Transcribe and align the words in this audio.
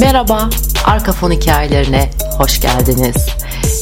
Merhaba, 0.00 0.48
Arka 0.86 1.12
Fon 1.12 1.30
hikayelerine 1.30 2.10
hoş 2.38 2.60
geldiniz. 2.60 3.36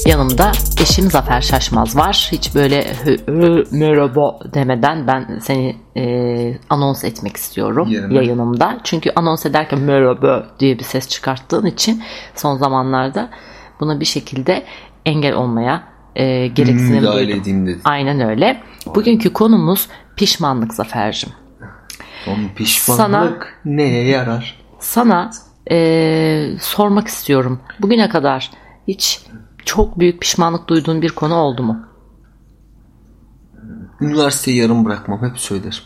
Yanımda 0.07 0.53
eşim 0.83 1.11
Zafer 1.11 1.41
Şaşmaz 1.41 1.97
var. 1.97 2.29
Hiç 2.33 2.55
böyle 2.55 2.95
hı, 2.95 3.11
hı, 3.33 3.65
merhaba 3.73 4.39
demeden 4.55 5.07
ben 5.07 5.39
seni 5.39 5.77
e, 5.97 6.05
anons 6.71 7.05
etmek 7.05 7.37
istiyorum 7.37 7.89
Yerine. 7.89 8.15
yayınımda. 8.15 8.81
Çünkü 8.85 9.11
anons 9.17 9.47
ederken 9.47 9.81
merhaba 9.81 10.47
diye 10.59 10.79
bir 10.79 10.85
ses 10.85 11.09
çıkarttığın 11.09 11.67
için 11.67 12.03
son 12.35 12.57
zamanlarda 12.57 13.31
buna 13.81 14.01
bir 14.01 14.05
şekilde 14.05 14.65
engel 15.07 15.35
olmaya 15.35 15.83
e, 16.17 16.47
gereksinim 16.47 17.01
Müdahale 17.01 17.45
duydum. 17.45 17.81
Aynen 17.85 18.21
öyle. 18.21 18.63
Bugünkü 18.95 19.33
konumuz 19.33 19.89
pişmanlık 20.17 20.75
Zafer'cim. 20.75 21.31
Onun 22.27 22.49
pişmanlık 22.49 23.61
neye 23.65 24.05
yarar? 24.05 24.59
Sana 24.81 25.31
eee, 25.71 26.57
sormak 26.61 27.09
istiyorum. 27.09 27.61
Bugüne 27.81 28.09
kadar 28.09 28.51
hiç 28.89 29.21
çok 29.65 29.99
büyük 29.99 30.21
pişmanlık 30.21 30.69
duyduğun 30.69 31.03
bir 31.03 31.11
konu 31.11 31.35
oldu 31.35 31.63
mu? 31.63 31.81
Üniversiteyi 34.01 34.57
yarım 34.57 34.85
bırakmam 34.85 35.23
hep 35.23 35.39
söylerim. 35.39 35.79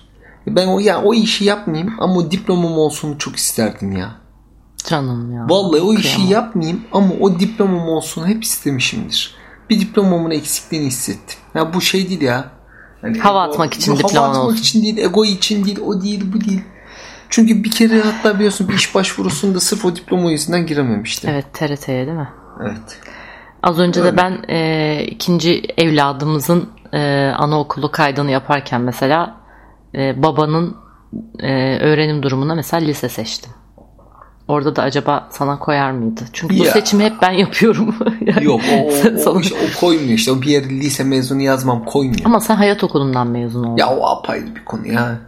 Ben 0.47 0.66
o 0.66 0.79
ya 0.79 1.03
o 1.03 1.15
işi 1.15 1.45
yapmayayım 1.45 1.95
ama 2.01 2.15
o 2.15 2.30
diplomam 2.30 2.73
olsun 2.73 3.16
çok 3.19 3.37
isterdim 3.37 3.93
ya. 3.93 4.11
Canım 4.89 5.33
ya. 5.34 5.47
Vallahi 5.48 5.81
o 5.81 5.95
işi 5.95 6.15
Kıyamam. 6.17 6.33
yapmayayım 6.33 6.81
ama 6.92 7.09
o 7.20 7.41
diplomam 7.41 7.89
olsun 7.89 8.27
hep 8.27 8.45
istemişimdir. 8.45 9.34
Bir 9.70 9.81
diplomamın 9.81 10.31
eksikliğini 10.31 10.87
hissettim. 10.87 11.39
Ya 11.55 11.75
bu 11.75 11.81
şey 11.81 12.09
değil 12.09 12.22
ya. 12.22 12.44
Hani 13.03 13.19
Hava 13.19 13.39
ego- 13.44 13.50
atmak 13.53 13.75
için 13.75 13.97
diploman 13.97 14.15
Hava 14.17 14.27
atmak 14.28 14.44
olsun. 14.44 14.56
için 14.56 14.83
değil, 14.83 14.98
ego 14.98 15.25
için 15.25 15.65
değil, 15.65 15.81
o 15.81 16.03
değil, 16.03 16.33
bu 16.33 16.41
değil. 16.41 16.62
Çünkü 17.31 17.64
bir 17.64 17.70
kere 17.70 18.00
hatta 18.00 18.34
biliyorsun 18.34 18.69
bir 18.69 18.75
iş 18.75 18.95
başvurusunda 18.95 19.61
sırf 19.61 19.84
o 19.84 19.97
diploma 19.97 20.31
yüzünden 20.31 20.67
girememiştim. 20.67 21.31
Evet 21.31 21.45
TRT'ye 21.55 22.06
değil 22.06 22.19
mi? 22.19 22.28
Evet. 22.62 23.00
Az 23.62 23.78
önce 23.78 24.00
Öyle. 24.00 24.12
de 24.12 24.17
ben 24.17 24.39
eee, 24.48 25.05
ikinci 25.11 25.62
evladımızın 25.77 26.69
eee, 26.92 27.33
anaokulu 27.39 27.91
kaydını 27.91 28.31
yaparken 28.31 28.81
mesela 28.81 29.37
eee, 29.95 30.14
babanın 30.17 30.77
eee, 31.42 31.78
öğrenim 31.81 32.22
durumuna 32.22 32.55
mesela 32.55 32.84
lise 32.84 33.09
seçtim. 33.09 33.50
Orada 34.48 34.77
da 34.77 34.83
acaba 34.83 35.28
sana 35.31 35.59
koyar 35.59 35.91
mıydı? 35.91 36.20
Çünkü 36.33 36.59
bu 36.59 36.65
Ya. 36.65 36.70
seçimi 36.72 37.05
hep 37.05 37.12
ben 37.22 37.31
yapıyorum. 37.31 37.94
Yani 38.27 38.44
Yok 38.44 38.61
o, 38.75 38.87
o, 38.89 38.91
sana- 39.19 39.34
o, 39.34 39.41
işte 39.41 39.55
o 39.55 39.81
koymuyor 39.81 40.11
işte. 40.12 40.33
O 40.33 40.42
bir 40.42 40.47
yere 40.47 40.69
lise 40.70 41.05
mezunu 41.05 41.42
yazmam 41.42 41.84
koymuyor. 41.84 42.20
Ama 42.25 42.41
sen 42.41 42.56
hayat 42.56 42.84
okulundan 42.84 43.27
mezun 43.27 43.65
oldun. 43.65 43.77
Ya 43.77 43.89
o 43.97 44.06
apayrı 44.06 44.55
bir 44.56 44.65
konu 44.65 44.87
ya. 44.89 45.19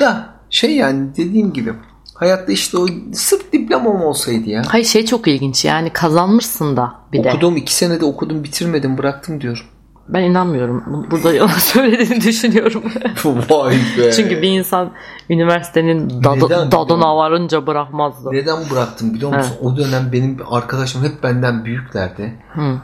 Da 0.00 0.26
şey 0.50 0.76
yani 0.76 1.08
dediğim 1.16 1.52
gibi 1.52 1.72
hayatta 2.14 2.52
işte 2.52 2.78
o 2.78 2.86
sırf 3.12 3.52
diplomam 3.52 4.02
olsaydı 4.02 4.50
ya. 4.50 4.62
Hayır 4.68 4.84
şey 4.84 5.04
çok 5.06 5.28
ilginç 5.28 5.64
yani 5.64 5.90
kazanmışsın 5.90 6.76
da 6.76 6.94
bir 7.12 7.24
de. 7.24 7.28
Okudum 7.30 7.56
iki 7.56 7.74
senede 7.74 8.04
okudum 8.04 8.44
bitirmedim 8.44 8.98
bıraktım 8.98 9.40
diyorum. 9.40 9.62
Ben 10.08 10.22
inanmıyorum. 10.22 10.84
Bu- 10.86 11.10
Burada 11.10 11.32
yalan 11.34 11.48
söylediğini 11.58 12.20
düşünüyorum. 12.24 12.82
Vay 13.50 13.76
be. 13.98 14.12
Çünkü 14.12 14.42
bir 14.42 14.48
insan 14.48 14.90
üniversitenin 15.30 16.10
dadı, 16.24 16.44
Neden? 16.46 16.72
dadına 16.72 17.16
varınca 17.16 17.66
bırakmazdı. 17.66 18.28
Neden 18.32 18.58
bıraktım 18.70 19.14
biliyor 19.14 19.36
musun? 19.36 19.56
O 19.62 19.76
dönem 19.76 20.10
benim 20.12 20.38
arkadaşım 20.50 21.04
hep 21.04 21.22
benden 21.22 21.64
büyüklerdi. 21.64 22.34
Hı. 22.54 22.78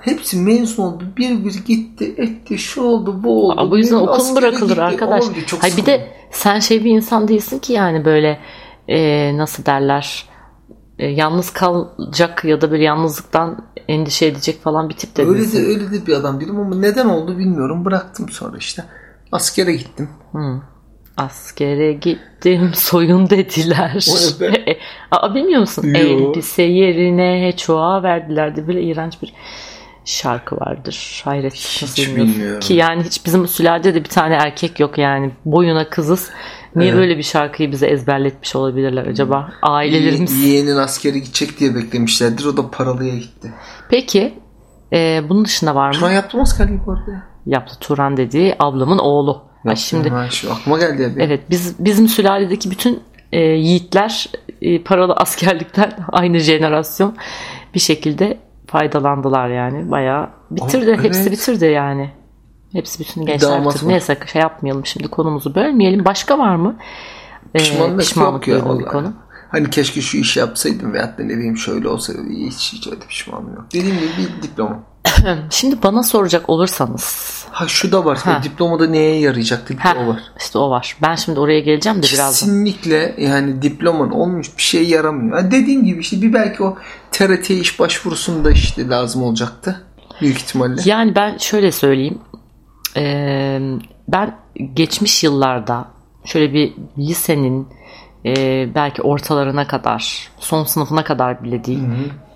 Hepsi 0.00 0.36
mezun 0.36 0.82
oldu. 0.82 1.04
Bir 1.16 1.44
bir 1.44 1.64
gitti 1.66 2.14
etti 2.18 2.58
şu 2.58 2.82
oldu 2.82 3.20
bu 3.24 3.46
oldu. 3.48 3.60
Aa, 3.60 3.70
bu 3.70 3.78
yüzden 3.78 4.00
Bir 4.00 4.06
okul 4.06 4.36
bırakılır 4.36 4.68
gitti, 4.68 4.82
arkadaş. 4.82 5.24
oldu. 5.24 5.34
Çok 5.46 5.62
Hayır 5.62 5.76
bir 5.76 5.86
de 5.86 6.08
sen 6.30 6.58
şey 6.58 6.84
bir 6.84 6.90
insan 6.90 7.28
değilsin 7.28 7.58
ki 7.58 7.72
yani 7.72 8.04
böyle 8.04 8.38
e, 8.88 9.30
nasıl 9.36 9.64
derler 9.64 10.24
e, 10.98 11.06
yalnız 11.06 11.50
kalacak 11.50 12.44
ya 12.44 12.60
da 12.60 12.70
böyle 12.70 12.84
yalnızlıktan 12.84 13.64
endişe 13.88 14.26
edecek 14.26 14.62
falan 14.62 14.88
bir 14.88 14.94
tip 14.94 15.16
de 15.16 15.22
Öyle 15.22 15.52
de 15.52 15.58
öyle 15.58 15.90
de 15.92 16.06
bir 16.06 16.12
adam 16.14 16.40
değilim 16.40 16.60
ama 16.60 16.76
neden 16.76 17.06
oldu 17.08 17.38
bilmiyorum. 17.38 17.84
Bıraktım 17.84 18.28
sonra 18.28 18.56
işte. 18.56 18.84
Askere 19.32 19.72
gittim. 19.72 20.08
Hı. 20.32 20.60
Askere 21.16 21.92
gittim 21.92 22.70
soyun 22.74 23.30
dediler. 23.30 24.06
Aa, 25.10 25.34
bilmiyor 25.34 25.60
musun? 25.60 25.84
Yo. 25.86 25.94
Elbise 25.98 26.62
yerine 26.62 27.56
çuğa 27.56 28.02
verdiler 28.02 28.56
de 28.56 28.66
böyle 28.68 28.82
iğrenç 28.82 29.22
bir 29.22 29.32
şarkı 30.06 30.56
vardır. 30.56 31.22
Hayret 31.24 31.54
Hiç 31.54 32.08
bilmiyorum. 32.16 32.60
Ki 32.60 32.74
yani 32.74 33.02
hiç 33.04 33.26
bizim 33.26 33.48
sülalede 33.48 33.94
de 33.94 33.98
bir 34.04 34.08
tane 34.08 34.34
erkek 34.34 34.80
yok 34.80 34.98
yani. 34.98 35.30
Boyuna 35.44 35.88
kızız. 35.90 36.30
Niye 36.76 36.90
Evet. 36.90 37.00
böyle 37.00 37.18
bir 37.18 37.22
şarkıyı 37.22 37.72
bize 37.72 37.86
ezberletmiş 37.86 38.56
olabilirler 38.56 39.06
acaba? 39.06 39.50
Ailelerimiz. 39.62 40.42
Ye- 40.44 40.48
Yeğenin 40.48 40.76
askere 40.76 41.18
gidecek 41.18 41.60
diye 41.60 41.74
beklemişlerdir. 41.74 42.44
O 42.44 42.56
da 42.56 42.70
paralıya 42.70 43.14
gitti. 43.14 43.52
Peki 43.90 44.34
e, 44.92 45.20
bunun 45.28 45.44
dışında 45.44 45.74
var 45.74 45.88
mı? 45.88 45.94
Turan 45.94 46.12
yaptım 46.12 46.40
askerliği 46.40 46.80
bu 46.86 46.92
arada. 46.92 47.10
ya. 47.10 47.22
Yaptı 47.46 47.74
Turan 47.80 48.16
dediği 48.16 48.54
ablamın 48.58 48.98
oğlu. 48.98 49.32
Ay 49.32 49.40
Yaptım. 49.64 49.76
şimdi 49.76 50.08
Ha, 50.10 50.28
şu 50.30 50.52
aklıma 50.52 50.78
geldi 50.78 51.02
ya. 51.02 51.08
Evet 51.18 51.40
biz 51.50 51.84
bizim 51.84 52.08
sülaledeki 52.08 52.70
bütün 52.70 53.00
e, 53.32 53.40
yiğitler 53.40 54.26
e, 54.62 54.82
paralı 54.82 55.12
askerlikten 55.12 55.92
aynı 56.12 56.38
jenerasyon 56.38 57.16
bir 57.74 57.80
şekilde 57.80 58.38
faydalandılar 58.66 59.48
yani. 59.48 59.90
Bayağı 59.90 60.28
bitirdi. 60.50 60.92
Aa, 60.92 61.02
Hepsi 61.02 61.20
evet. 61.20 61.32
bitirdi 61.32 61.64
yani. 61.64 62.10
Hepsi 62.72 63.00
bütün 63.00 63.26
gençler 63.26 63.64
bitirdi. 63.64 63.84
var. 63.84 63.92
Neyse 63.92 64.18
şey 64.32 64.42
yapmayalım 64.42 64.86
şimdi 64.86 65.08
konumuzu 65.08 65.54
bölmeyelim. 65.54 66.04
Başka 66.04 66.38
var 66.38 66.56
mı? 66.56 66.76
E, 67.54 67.58
Pişmanlık, 67.98 68.48
yok 68.48 68.66
ya 68.66 68.78
bir 68.78 68.84
konu. 68.84 69.12
Hani 69.48 69.70
keşke 69.70 70.00
şu 70.00 70.18
işi 70.18 70.38
yapsaydım 70.40 70.92
veyahut 70.92 71.18
da 71.18 71.22
ne 71.22 71.36
bileyim 71.36 71.56
şöyle 71.56 71.88
olsaydı 71.88 72.20
hiç 72.30 72.72
hiç 72.72 72.86
öyle 72.86 72.98
pişmanım 73.08 73.54
yok. 73.54 73.64
Dediğim 73.72 73.96
gibi 73.96 74.10
bir 74.18 74.42
diploma. 74.42 74.82
Şimdi 75.50 75.82
bana 75.82 76.02
soracak 76.02 76.50
olursanız 76.50 77.36
Ha 77.56 77.68
şu 77.68 77.92
da 77.92 78.04
var. 78.04 78.18
Ha. 78.18 78.40
Diplomada 78.42 78.86
neye 78.86 79.20
yarayacaktı 79.20 79.74
ha, 79.78 79.94
o 80.04 80.06
var. 80.06 80.22
işte 80.38 80.58
o 80.58 80.70
var. 80.70 80.96
Ben 81.02 81.14
şimdi 81.14 81.40
oraya 81.40 81.60
geleceğim 81.60 81.98
de 81.98 82.02
birazdan. 82.02 82.30
Kesinlikle 82.30 83.14
yani 83.18 83.62
diploman 83.62 84.10
olmuş 84.10 84.56
bir 84.56 84.62
şey 84.62 84.88
yaramıyor. 84.88 85.42
Ha, 85.42 85.50
dediğim 85.50 85.84
gibi 85.84 86.00
işte 86.00 86.22
bir 86.22 86.32
belki 86.32 86.62
o 86.62 86.76
TRT 87.12 87.50
iş 87.50 87.80
başvurusunda 87.80 88.50
işte 88.50 88.88
lazım 88.88 89.22
olacaktı. 89.22 89.84
Büyük 90.20 90.36
ihtimalle. 90.36 90.82
Yani 90.84 91.14
ben 91.14 91.38
şöyle 91.38 91.72
söyleyeyim. 91.72 92.18
Ee, 92.96 93.60
ben 94.08 94.36
geçmiş 94.74 95.24
yıllarda 95.24 95.88
şöyle 96.24 96.52
bir 96.52 96.74
lisenin 96.98 97.68
e, 98.24 98.34
belki 98.74 99.02
ortalarına 99.02 99.66
kadar, 99.66 100.28
son 100.38 100.64
sınıfına 100.64 101.04
kadar 101.04 101.44
bile 101.44 101.64
değil, 101.64 101.82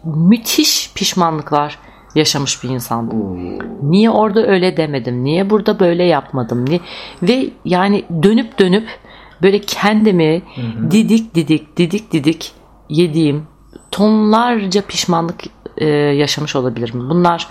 müthiş 0.05 0.93
pişmanlıklar 0.95 1.79
yaşamış 2.15 2.65
bir 2.65 2.69
insandım. 2.69 3.21
Oo. 3.23 3.59
Niye 3.83 4.11
orada 4.11 4.47
öyle 4.47 4.77
demedim? 4.77 5.25
Niye 5.25 5.51
burada 5.51 5.81
böyle 5.81 6.05
yapmadım? 6.05 6.67
Niye? 6.67 6.81
Ve 7.23 7.51
yani 7.65 8.05
dönüp 8.23 8.59
dönüp 8.59 8.89
böyle 9.43 9.61
kendimi 9.61 10.43
didik 10.91 11.35
didik 11.35 11.77
didik 11.77 12.13
didik 12.13 12.53
yediğim 12.89 13.47
tonlarca 13.91 14.83
pişmanlık 14.83 15.41
e, 15.79 15.87
yaşamış 15.89 16.57
olabilirim. 16.57 17.11
Bunlar 17.11 17.47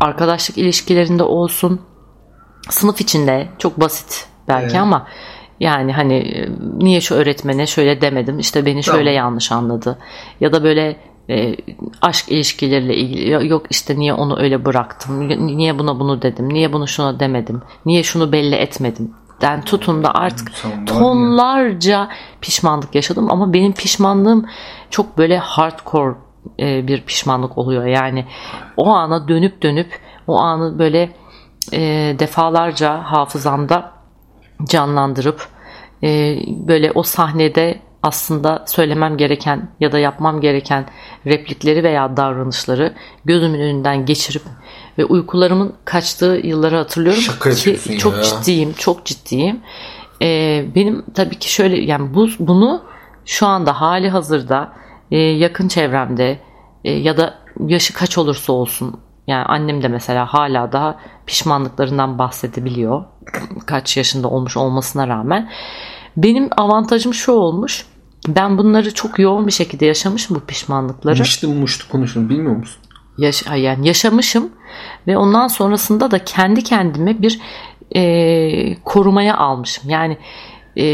arkadaşlık 0.00 0.58
ilişkilerinde 0.58 1.22
olsun, 1.22 1.80
sınıf 2.70 3.00
içinde 3.00 3.48
çok 3.58 3.80
basit 3.80 4.26
belki 4.48 4.64
Evet. 4.64 4.76
ama 4.76 5.06
yani 5.60 5.92
hani 5.92 6.14
e, 6.14 6.48
niye 6.78 7.00
şu 7.00 7.14
öğretmene 7.14 7.66
şöyle 7.66 8.00
demedim 8.00 8.38
işte 8.38 8.66
beni 8.66 8.82
şöyle 8.82 8.98
Tamam. 8.98 9.14
yanlış 9.14 9.52
anladı 9.52 9.98
ya 10.40 10.52
da 10.52 10.64
böyle 10.64 10.96
e, 11.30 11.56
aşk 12.02 12.28
ilişkileriyle 12.28 12.94
ilgili 12.96 13.30
"Ya- 13.30 13.40
yok 13.40 13.66
işte 13.70 13.98
niye 13.98 14.14
onu 14.14 14.38
öyle 14.40 14.64
bıraktım? 14.64 15.28
Niye 15.46 15.78
buna 15.78 16.00
bunu 16.00 16.22
dedim? 16.22 16.48
Niye 16.54 16.72
bunu 16.72 16.88
şuna 16.88 17.20
demedim? 17.20 17.62
Niye 17.86 18.02
şunu 18.02 18.32
belli 18.32 18.54
etmedim? 18.54 19.10
Den 19.40 19.62
tutun 19.62 20.04
da 20.04 20.14
artık 20.14 20.52
tonlarca 20.86 22.08
pişmanlık 22.40 22.94
yaşadım. 22.94 23.30
Ama 23.30 23.52
benim 23.52 23.72
pişmanlığım 23.72 24.46
çok 24.90 25.18
böyle 25.18 25.38
hardcore 25.38 26.14
e, 26.60 26.88
bir 26.88 27.02
pişmanlık 27.02 27.58
oluyor. 27.58 27.84
Yani 27.86 28.24
o 28.76 28.88
ana 28.88 29.28
dönüp 29.28 29.62
dönüp 29.62 29.98
o 30.26 30.38
anı 30.40 30.78
böyle 30.78 31.10
e, 31.72 31.80
defalarca 32.18 33.02
hafızamda 33.02 33.90
canlandırıp 34.64 35.46
e, 36.02 36.36
böyle 36.48 36.92
o 36.94 37.02
sahnede 37.02 37.80
aslında 38.04 38.64
söylemem 38.66 39.16
gereken 39.16 39.68
ya 39.80 39.92
da 39.92 39.98
yapmam 39.98 40.40
gereken 40.40 40.86
replikleri 41.26 41.84
veya 41.84 42.16
davranışları 42.16 42.94
gözümün 43.24 43.60
önünden 43.60 44.06
geçirip 44.06 44.42
ve 44.98 45.04
uykularımın 45.04 45.74
kaçtığı 45.84 46.40
yılları 46.44 46.76
hatırlıyorum 46.76 47.22
Şaka 47.22 47.50
ki 47.50 47.98
çok 47.98 48.16
ya. 48.16 48.22
ciddiyim, 48.22 48.72
çok 48.72 49.04
ciddiyim. 49.04 49.60
E, 50.22 50.64
benim 50.74 51.04
tabii 51.14 51.38
ki 51.38 51.52
şöyle 51.52 51.80
yani 51.80 52.14
bu 52.14 52.28
bunu 52.38 52.82
şu 53.24 53.46
anda 53.46 53.80
hali 53.80 54.08
hazırda 54.08 54.72
e, 55.10 55.18
yakın 55.18 55.68
çevremde 55.68 56.38
e, 56.84 56.92
ya 56.92 57.16
da 57.16 57.34
yaşı 57.66 57.94
kaç 57.94 58.18
olursa 58.18 58.52
olsun 58.52 59.00
yani 59.26 59.44
annem 59.44 59.82
de 59.82 59.88
mesela 59.88 60.26
hala 60.26 60.72
daha 60.72 60.96
pişmanlıklarından 61.26 62.18
bahsedebiliyor. 62.18 63.04
Kaç 63.66 63.96
yaşında 63.96 64.28
olmuş 64.28 64.56
olmasına 64.56 65.08
rağmen. 65.08 65.50
Benim 66.16 66.48
avantajım 66.56 67.14
şu 67.14 67.32
olmuş. 67.32 67.86
Ben 68.28 68.58
bunları 68.58 68.94
çok 68.94 69.18
yoğun 69.18 69.46
bir 69.46 69.52
şekilde 69.52 69.86
yaşamışım 69.86 70.36
bu 70.36 70.40
pişmanlıkları. 70.40 71.18
Mıştı 71.18 71.48
muştu 71.48 71.88
konuşun 71.88 72.30
bilmiyor 72.30 72.56
musun? 72.56 72.82
Yaş 73.18 73.44
yani 73.56 73.86
yaşamışım 73.86 74.48
ve 75.06 75.16
ondan 75.16 75.48
sonrasında 75.48 76.10
da 76.10 76.18
kendi 76.18 76.62
kendime 76.62 77.22
bir 77.22 77.40
e, 77.96 78.76
korumaya 78.84 79.36
almışım. 79.36 79.90
Yani 79.90 80.18
e, 80.76 80.84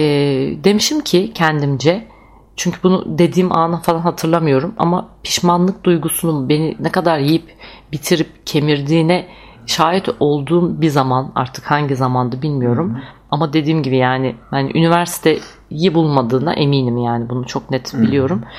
demişim 0.64 1.00
ki 1.00 1.32
kendimce 1.34 2.08
çünkü 2.56 2.82
bunu 2.82 3.18
dediğim 3.18 3.52
anı 3.52 3.80
falan 3.80 4.00
hatırlamıyorum 4.00 4.74
ama 4.78 5.08
pişmanlık 5.22 5.84
duygusunun 5.84 6.48
beni 6.48 6.76
ne 6.80 6.92
kadar 6.92 7.18
yiyip 7.18 7.54
bitirip 7.92 8.46
kemirdiğine 8.46 9.26
şahit 9.66 10.08
olduğum 10.20 10.80
bir 10.80 10.88
zaman 10.88 11.32
artık 11.34 11.70
hangi 11.70 11.96
zamandı 11.96 12.42
bilmiyorum. 12.42 12.94
Hı-hı. 12.94 13.02
Ama 13.30 13.52
dediğim 13.52 13.82
gibi 13.82 13.96
yani 13.96 14.36
yani 14.52 14.70
üniversiteyi 14.74 15.94
bulmadığına 15.94 16.52
eminim 16.52 16.98
yani 16.98 17.28
bunu 17.28 17.46
çok 17.46 17.70
net 17.70 17.94
biliyorum. 17.94 18.38
Hı-hı. 18.38 18.50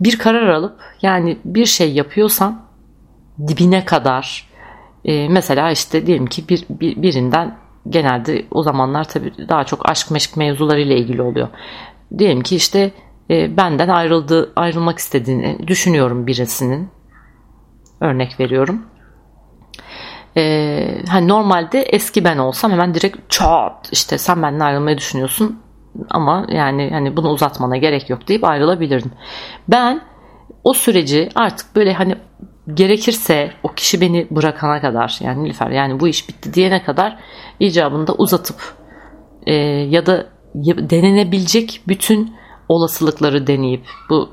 Bir 0.00 0.18
karar 0.18 0.48
alıp 0.48 0.80
yani 1.02 1.38
bir 1.44 1.66
şey 1.66 1.92
yapıyorsan 1.92 2.62
dibine 3.48 3.84
kadar 3.84 4.48
e, 5.04 5.28
mesela 5.28 5.70
işte 5.70 6.06
diyelim 6.06 6.26
ki 6.26 6.48
bir, 6.48 6.64
bir 6.70 7.02
birinden 7.02 7.56
genelde 7.88 8.46
o 8.50 8.62
zamanlar 8.62 9.08
tabii 9.08 9.32
daha 9.48 9.64
çok 9.64 9.90
aşk 9.90 10.10
meşk 10.10 10.36
mevzularıyla 10.36 10.96
ilgili 10.96 11.22
oluyor. 11.22 11.48
Diyelim 12.18 12.42
ki 12.42 12.56
işte 12.56 12.90
e, 13.30 13.56
benden 13.56 13.88
ayrıldı 13.88 14.52
ayrılmak 14.56 14.98
istediğini 14.98 15.58
düşünüyorum 15.66 16.26
birisinin. 16.26 16.88
Örnek 18.00 18.40
veriyorum. 18.40 18.82
E, 20.36 21.04
hani 21.08 21.28
normalde 21.28 21.82
eski 21.82 22.24
ben 22.24 22.38
olsam 22.38 22.72
hemen 22.72 22.94
direkt 22.94 23.16
çat 23.28 23.88
işte 23.92 24.18
sen 24.18 24.42
benden 24.42 24.66
ayrılmayı 24.66 24.98
düşünüyorsun 24.98 25.62
ama 26.10 26.46
yani 26.48 26.90
hani 26.92 27.16
bunu 27.16 27.30
uzatmana 27.30 27.76
gerek 27.76 28.10
yok 28.10 28.28
deyip 28.28 28.44
ayrılabilirdim. 28.44 29.12
Ben 29.68 30.00
o 30.64 30.72
süreci 30.72 31.28
artık 31.34 31.76
böyle 31.76 31.92
hani 31.92 32.16
gerekirse 32.74 33.52
o 33.62 33.68
kişi 33.68 34.00
beni 34.00 34.26
bırakana 34.30 34.80
kadar 34.80 35.18
yani 35.20 35.44
Nilüfer 35.44 35.70
yani 35.70 36.00
bu 36.00 36.08
iş 36.08 36.28
bitti 36.28 36.54
diyene 36.54 36.82
kadar 36.82 37.18
icabında 37.60 38.14
uzatıp 38.14 38.56
e, 39.46 39.54
ya 39.64 40.06
da 40.06 40.26
denenebilecek 40.64 41.80
bütün 41.88 42.34
olasılıkları 42.68 43.46
deneyip 43.46 43.86
bu 44.10 44.30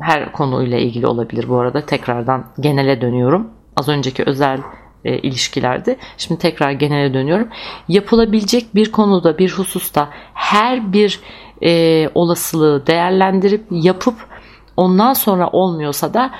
her 0.00 0.32
konuyla 0.32 0.78
ilgili 0.78 1.06
olabilir 1.06 1.48
bu 1.48 1.58
arada 1.58 1.86
tekrardan 1.86 2.46
genele 2.60 3.00
dönüyorum. 3.00 3.50
Az 3.76 3.88
önceki 3.88 4.22
özel 4.26 4.60
e, 5.04 5.18
ilişkilerde. 5.18 5.96
Şimdi 6.16 6.40
tekrar 6.40 6.70
genele 6.70 7.14
dönüyorum. 7.14 7.48
Yapılabilecek 7.88 8.74
bir 8.74 8.92
konuda, 8.92 9.38
bir 9.38 9.50
hususta 9.50 10.08
her 10.34 10.92
bir 10.92 11.20
e, 11.62 12.08
olasılığı 12.14 12.86
değerlendirip 12.86 13.66
yapıp 13.70 14.14
ondan 14.76 15.12
sonra 15.12 15.48
olmuyorsa 15.48 16.14
da 16.14 16.30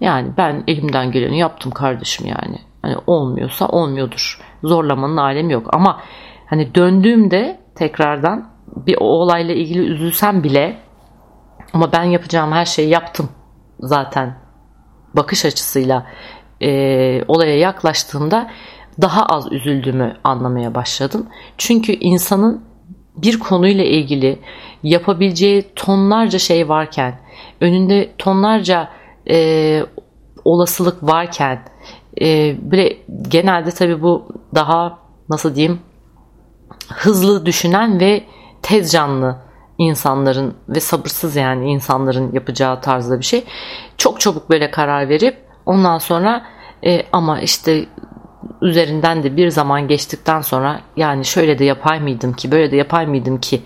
yani 0.00 0.28
ben 0.36 0.64
elimden 0.66 1.12
geleni 1.12 1.38
yaptım 1.38 1.72
kardeşim 1.72 2.26
yani. 2.26 2.58
Hani 2.82 2.96
olmuyorsa 3.06 3.68
olmuyordur. 3.68 4.40
Zorlamanın 4.64 5.16
alemi 5.16 5.52
yok. 5.52 5.74
Ama 5.74 6.00
hani 6.46 6.74
döndüğümde 6.74 7.60
tekrardan 7.74 8.50
bir 8.86 8.96
o 9.00 9.04
olayla 9.04 9.54
ilgili 9.54 9.80
üzülsem 9.80 10.44
bile 10.44 10.76
ama 11.72 11.92
ben 11.92 12.04
yapacağım 12.04 12.52
her 12.52 12.64
şeyi 12.64 12.88
yaptım 12.88 13.28
zaten 13.80 14.38
bakış 15.14 15.44
açısıyla 15.44 16.06
e, 16.62 17.24
olaya 17.28 17.58
yaklaştığımda 17.58 18.50
daha 19.02 19.26
az 19.26 19.52
üzüldüğümü 19.52 20.16
anlamaya 20.24 20.74
başladım. 20.74 21.26
Çünkü 21.58 21.92
insanın 21.92 22.64
bir 23.16 23.38
konuyla 23.38 23.84
ilgili 23.84 24.38
yapabileceği 24.82 25.64
tonlarca 25.76 26.38
şey 26.38 26.68
varken, 26.68 27.20
önünde 27.60 28.12
tonlarca 28.18 28.88
e, 29.30 29.80
olasılık 30.44 31.02
varken, 31.02 31.62
e, 32.20 32.56
böyle 32.70 32.96
genelde 33.28 33.70
tabii 33.70 34.02
bu 34.02 34.28
daha 34.54 34.98
nasıl 35.28 35.54
diyeyim 35.54 35.80
hızlı 36.88 37.46
düşünen 37.46 38.00
ve 38.00 38.24
tez 38.62 38.92
canlı 38.92 39.36
insanların 39.78 40.54
ve 40.68 40.80
sabırsız 40.80 41.36
yani 41.36 41.70
insanların 41.70 42.32
yapacağı 42.32 42.80
tarzda 42.80 43.18
bir 43.18 43.24
şey. 43.24 43.44
Çok 43.96 44.20
çabuk 44.20 44.50
böyle 44.50 44.70
karar 44.70 45.08
verip 45.08 45.49
Ondan 45.70 45.98
sonra 45.98 46.42
e, 46.86 47.02
ama 47.12 47.40
işte 47.40 47.86
üzerinden 48.62 49.22
de 49.22 49.36
bir 49.36 49.48
zaman 49.48 49.88
geçtikten 49.88 50.40
sonra 50.40 50.80
yani 50.96 51.24
şöyle 51.24 51.58
de 51.58 51.64
yapay 51.64 52.00
mıydım 52.00 52.32
ki 52.32 52.52
böyle 52.52 52.70
de 52.70 52.76
yapay 52.76 53.06
mıydım 53.06 53.40
ki 53.40 53.62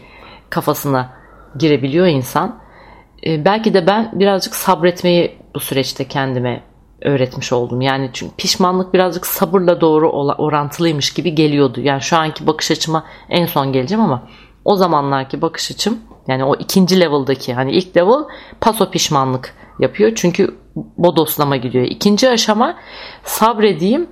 kafasına 0.51 1.11
girebiliyor 1.59 2.07
insan. 2.07 2.59
E, 3.27 3.45
belki 3.45 3.75
de 3.75 3.87
ben 3.87 4.11
birazcık 4.15 4.55
sabretmeyi 4.55 5.39
bu 5.55 5.61
süreçte 5.61 6.09
kendime 6.09 6.63
öğretmiş 7.03 7.53
oldum. 7.53 7.81
Yani 7.81 8.11
çünkü 8.13 8.37
pişmanlık 8.37 8.95
birazcık 8.95 9.27
sabırla 9.27 9.81
doğru 9.81 10.11
orantılıymış 10.39 11.15
gibi 11.15 11.35
geliyordu. 11.35 11.81
Yani 11.81 12.01
şu 12.01 12.17
anki 12.17 12.47
bakış 12.47 12.71
açıma 12.71 13.05
en 13.29 13.47
son 13.47 13.73
geleceğim 13.73 14.05
ama 14.05 14.23
o 14.65 14.77
zamanlarki 14.77 15.43
bakış 15.43 15.71
açım 15.71 15.99
yani 16.29 16.45
o 16.45 16.55
ikinci 16.57 17.01
level'daki 17.01 17.55
hani 17.55 17.73
ilk 17.73 17.97
level 17.97 18.25
paso 18.61 18.91
pişmanlık 18.91 19.55
yapıyor. 19.79 20.13
Çünkü 20.15 20.64
bodoslama 20.77 21.57
gidiyor. 21.57 21.85
İkinci 21.85 22.31
aşama 22.31 22.77
sabredeyim, 23.25 24.09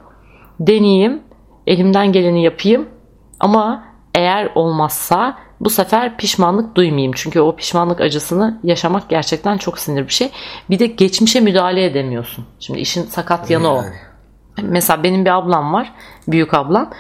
deneyeyim, 0.60 1.22
elimden 1.66 2.12
geleni 2.12 2.44
yapayım 2.44 2.88
ama 3.40 3.84
eğer 4.14 4.52
olmazsa 4.54 5.38
bu 5.60 5.70
sefer 5.70 6.16
pişmanlık 6.16 6.76
duymayayım. 6.76 7.12
Çünkü 7.16 7.40
o 7.40 7.56
pişmanlık 7.56 8.00
acısını 8.00 8.60
yaşamak 8.62 9.08
gerçekten 9.08 9.58
çok 9.58 9.78
sinir 9.78 10.06
bir 10.08 10.12
şey. 10.12 10.30
Bir 10.70 10.78
de 10.78 10.86
geçmişe 10.86 11.40
müdahale 11.40 11.84
edemiyorsun. 11.84 12.46
Şimdi 12.60 12.80
işin 12.80 13.02
sakat 13.02 13.50
yanı 13.50 13.64
yani. 13.64 13.78
o. 13.78 13.82
Mesela 14.62 15.02
benim 15.02 15.24
bir 15.24 15.30
ablam 15.30 15.72
var. 15.72 15.92
Büyük 16.28 16.54
ablam. 16.54 16.90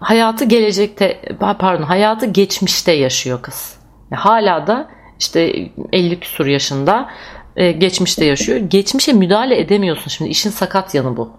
Hayatı 0.00 0.44
gelecekte 0.44 1.22
pardon 1.40 1.82
hayatı 1.82 2.26
geçmişte 2.26 2.92
yaşıyor 2.92 3.42
kız. 3.42 3.78
Hala 4.14 4.66
da 4.66 4.88
işte 5.18 5.70
50 5.92 6.20
küsur 6.20 6.46
yaşında 6.46 7.08
e, 7.56 7.72
geçmişte 7.72 8.24
yaşıyor. 8.24 8.58
Geçmişe 8.58 9.12
müdahale 9.12 9.60
edemiyorsun. 9.60 10.08
Şimdi 10.08 10.30
işin 10.30 10.50
sakat 10.50 10.94
yanı 10.94 11.16
bu. 11.16 11.30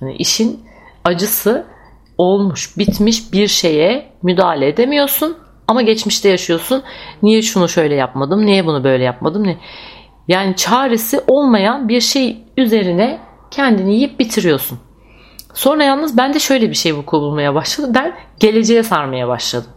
Yani 0.00 0.16
işin 0.16 0.60
acısı 1.04 1.66
olmuş, 2.18 2.78
bitmiş 2.78 3.32
bir 3.32 3.48
şeye 3.48 4.12
müdahale 4.22 4.68
edemiyorsun 4.68 5.36
ama 5.68 5.82
geçmişte 5.82 6.28
yaşıyorsun. 6.28 6.82
Niye 7.22 7.42
şunu 7.42 7.68
şöyle 7.68 7.94
yapmadım? 7.94 8.46
Niye 8.46 8.66
bunu 8.66 8.84
böyle 8.84 9.04
yapmadım? 9.04 9.46
Ne? 9.46 9.56
Yani 10.28 10.56
çaresi 10.56 11.20
olmayan 11.26 11.88
bir 11.88 12.00
şey 12.00 12.44
üzerine 12.56 13.18
kendini 13.50 13.94
yiyip 13.94 14.18
bitiriyorsun. 14.18 14.78
Sonra 15.54 15.84
yalnız 15.84 16.16
ben 16.16 16.34
de 16.34 16.38
şöyle 16.38 16.70
bir 16.70 16.74
şey 16.74 16.94
vuku 16.94 17.20
bulmaya 17.20 17.54
başladı. 17.54 17.90
Ben 17.94 18.14
geleceğe 18.40 18.82
sarmaya 18.82 19.28
başladım 19.28 19.70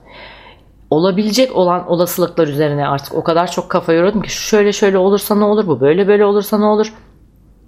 olabilecek 0.92 1.56
olan 1.56 1.92
olasılıklar 1.92 2.48
üzerine 2.48 2.88
artık 2.88 3.16
o 3.16 3.24
kadar 3.24 3.52
çok 3.52 3.70
kafa 3.70 3.94
yoruyordum 3.94 4.22
ki 4.22 4.30
şöyle 4.30 4.72
şöyle 4.72 4.98
olursa 4.98 5.36
ne 5.36 5.44
olur 5.44 5.68
bu 5.68 5.82
böyle 5.82 6.08
böyle 6.08 6.26
olursa 6.26 6.60
ne 6.60 6.66
olur 6.66 6.94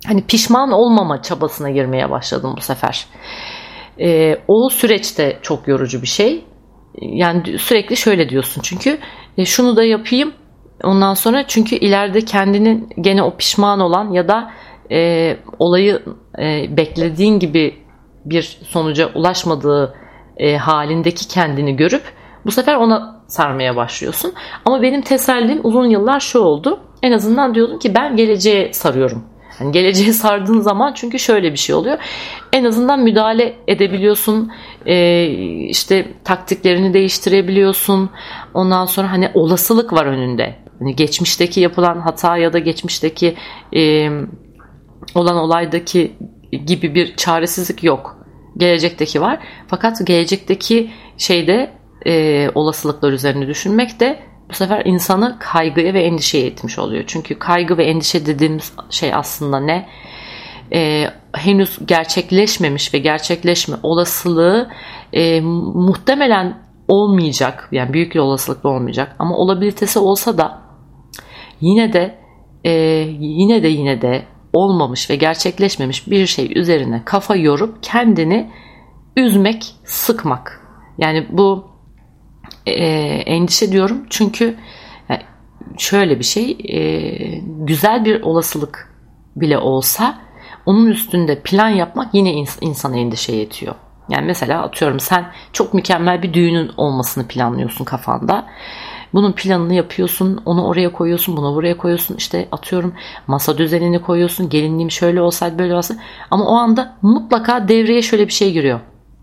hani 0.07 0.25
pişman 0.25 0.71
olmama 0.71 1.21
çabasına 1.21 1.69
girmeye 1.69 2.09
başladım 2.09 2.53
bu 2.57 2.61
sefer. 2.61 3.05
E, 3.99 4.37
o 4.47 4.69
süreçte 4.69 5.39
çok 5.41 5.67
yorucu 5.67 6.01
bir 6.01 6.07
şey. 6.07 6.45
Yani 7.01 7.59
sürekli 7.59 7.97
şöyle 7.97 8.29
diyorsun 8.29 8.61
çünkü 8.61 8.97
e, 9.37 9.45
şunu 9.45 9.75
da 9.75 9.83
yapayım 9.83 10.33
ondan 10.83 11.13
sonra 11.13 11.47
çünkü 11.47 11.75
ileride 11.75 12.21
kendinin 12.21 12.89
gene 13.01 13.23
o 13.23 13.37
pişman 13.37 13.79
olan 13.79 14.11
ya 14.11 14.27
da 14.27 14.51
e, 14.91 15.37
olayı 15.59 16.01
e, 16.39 16.77
beklediğin 16.77 17.39
gibi 17.39 17.75
bir 18.25 18.59
sonuca 18.67 19.09
ulaşmadığı 19.15 19.95
e, 20.37 20.57
halindeki 20.57 21.27
kendini 21.27 21.75
görüp 21.75 22.03
bu 22.45 22.51
sefer 22.51 22.75
ona 22.75 23.23
sarmaya 23.27 23.75
başlıyorsun. 23.75 24.33
Ama 24.65 24.81
benim 24.81 25.01
tesellim 25.01 25.59
uzun 25.63 25.85
yıllar 25.85 26.19
şu 26.19 26.39
oldu. 26.39 26.79
En 27.01 27.11
azından 27.11 27.55
diyordum 27.55 27.79
ki 27.79 27.95
ben 27.95 28.15
geleceğe 28.15 28.73
sarıyorum. 28.73 29.23
Yani 29.59 29.71
geleceğe 29.71 30.13
sardığın 30.23 30.59
zaman 30.59 30.93
çünkü 30.93 31.19
şöyle 31.19 31.51
bir 31.51 31.57
şey 31.57 31.75
oluyor. 31.75 31.97
En 32.53 32.63
azından 32.63 32.99
müdahale 32.99 33.55
edebiliyorsun. 33.67 34.51
Ee, 34.85 35.25
işte 35.69 36.07
taktiklerini 36.23 36.93
değiştirebiliyorsun. 36.93 38.09
Ondan 38.53 38.85
sonra 38.85 39.11
hani 39.11 39.31
olasılık 39.33 39.93
var 39.93 40.05
önünde. 40.05 40.55
Hani 40.79 40.95
geçmişteki 40.95 41.59
yapılan 41.59 41.99
hata 41.99 42.37
ya 42.37 42.53
da 42.53 42.59
geçmişteki 42.59 43.35
e, 43.75 44.09
olan 45.15 45.35
olaydaki 45.35 46.17
gibi 46.65 46.95
bir 46.95 47.15
çaresizlik 47.15 47.83
yok. 47.83 48.17
Gelecekteki 48.57 49.21
var. 49.21 49.39
Fakat 49.67 50.07
gelecekteki 50.07 50.91
şeyde 51.17 51.82
e, 52.05 52.49
olasılıklar 52.55 53.11
üzerine 53.11 53.47
düşünmek 53.47 53.99
de 53.99 54.19
bu 54.49 54.53
sefer 54.53 54.85
insanı 54.85 55.37
kaygıya 55.39 55.93
ve 55.93 56.03
endişeye 56.03 56.47
itmiş 56.47 56.79
oluyor. 56.79 57.03
Çünkü 57.07 57.39
kaygı 57.39 57.77
ve 57.77 57.85
endişe 57.85 58.25
dediğimiz 58.25 58.73
şey 58.89 59.13
aslında 59.13 59.59
ne? 59.59 59.89
E, 60.73 61.05
henüz 61.33 61.79
gerçekleşmemiş 61.85 62.93
ve 62.93 62.97
gerçekleşme 62.97 63.75
olasılığı 63.83 64.69
e, 65.13 65.41
muhtemelen 65.41 66.63
olmayacak. 66.87 67.69
Yani 67.71 67.93
büyük 67.93 68.15
bir 68.15 68.19
olasılıkla 68.19 68.69
olmayacak. 68.69 69.15
Ama 69.19 69.35
olabilitesi 69.35 69.99
olsa 69.99 70.37
da 70.37 70.61
yine 71.61 71.93
de 71.93 72.19
e, 72.63 72.71
yine 73.19 73.63
de 73.63 73.67
yine 73.67 74.01
de 74.01 74.25
olmamış 74.53 75.09
ve 75.09 75.15
gerçekleşmemiş 75.15 76.07
bir 76.07 76.25
şey 76.25 76.59
üzerine 76.59 77.01
kafa 77.05 77.35
yorup 77.35 77.83
kendini 77.83 78.51
üzmek, 79.17 79.63
sıkmak. 79.83 80.59
Yani 80.97 81.27
bu 81.31 81.72
e, 82.65 82.71
endişe 83.25 83.71
diyorum 83.71 84.05
çünkü 84.09 84.57
yani 85.09 85.21
şöyle 85.77 86.19
bir 86.19 86.23
şey 86.23 86.57
e, 86.69 87.41
güzel 87.45 88.05
bir 88.05 88.21
olasılık 88.21 88.93
bile 89.35 89.57
olsa 89.57 90.17
onun 90.65 90.87
üstünde 90.87 91.41
plan 91.41 91.69
yapmak 91.69 92.13
yine 92.13 92.33
ins- 92.33 92.57
insana 92.61 92.97
endişe 92.97 93.35
yetiyor. 93.35 93.75
Yani 94.09 94.25
mesela 94.25 94.63
atıyorum 94.63 94.99
sen 94.99 95.25
çok 95.53 95.73
mükemmel 95.73 96.23
bir 96.23 96.33
düğünün 96.33 96.71
olmasını 96.77 97.27
planlıyorsun 97.27 97.85
kafanda. 97.85 98.47
Bunun 99.13 99.31
planını 99.31 99.73
yapıyorsun, 99.73 100.41
onu 100.45 100.65
oraya 100.67 100.91
koyuyorsun, 100.91 101.37
bunu 101.37 101.55
buraya 101.55 101.77
koyuyorsun. 101.77 102.15
İşte 102.15 102.47
atıyorum 102.51 102.93
masa 103.27 103.57
düzenini 103.57 104.01
koyuyorsun. 104.01 104.49
Gelinliğim 104.49 104.91
şöyle 104.91 105.21
olsaydı 105.21 105.59
böyle 105.59 105.75
olsaydı. 105.75 106.01
Ama 106.31 106.45
o 106.45 106.55
anda 106.55 106.97
mutlaka 107.01 107.67
devreye 107.67 108.01
şöyle 108.01 108.27
bir 108.27 108.33
şey 108.33 108.51
giriyor. 108.53 108.79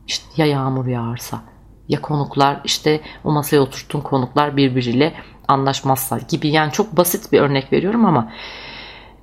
İşte 0.07 0.25
ya 0.37 0.47
yağmur 0.47 0.87
yağarsa, 0.87 1.43
ya 1.91 2.01
konuklar 2.01 2.61
işte 2.65 3.01
o 3.25 3.33
masaya 3.33 3.61
oturttuğun 3.61 4.01
konuklar 4.01 4.57
birbiriyle 4.57 5.15
anlaşmazsa 5.49 6.19
gibi. 6.19 6.49
Yani 6.49 6.73
çok 6.73 6.97
basit 6.97 7.33
bir 7.33 7.41
örnek 7.41 7.73
veriyorum 7.73 8.05
ama 8.07 8.33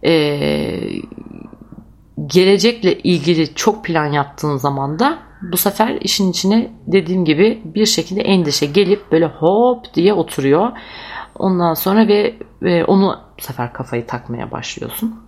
ee, 0.05 0.79
gelecekle 2.25 2.97
ilgili 2.97 3.55
çok 3.55 3.86
plan 3.86 4.05
yaptığın 4.05 4.57
zaman 4.57 5.00
da 5.00 5.19
bu 5.51 5.57
sefer 5.57 5.97
işin 6.01 6.31
içine 6.31 6.71
dediğim 6.88 7.25
gibi 7.25 7.62
bir 7.65 7.86
şekilde 7.86 8.21
endişe 8.21 8.65
gelip 8.65 9.12
böyle 9.12 9.25
hop 9.25 9.93
diye 9.93 10.13
oturuyor. 10.13 10.71
Ondan 11.36 11.74
sonra 11.74 12.07
ve, 12.07 12.36
ve 12.62 12.86
onu 12.86 13.19
bu 13.38 13.41
sefer 13.41 13.74
kafayı 13.74 14.07
takmaya 14.07 14.51
başlıyorsun. 14.51 15.21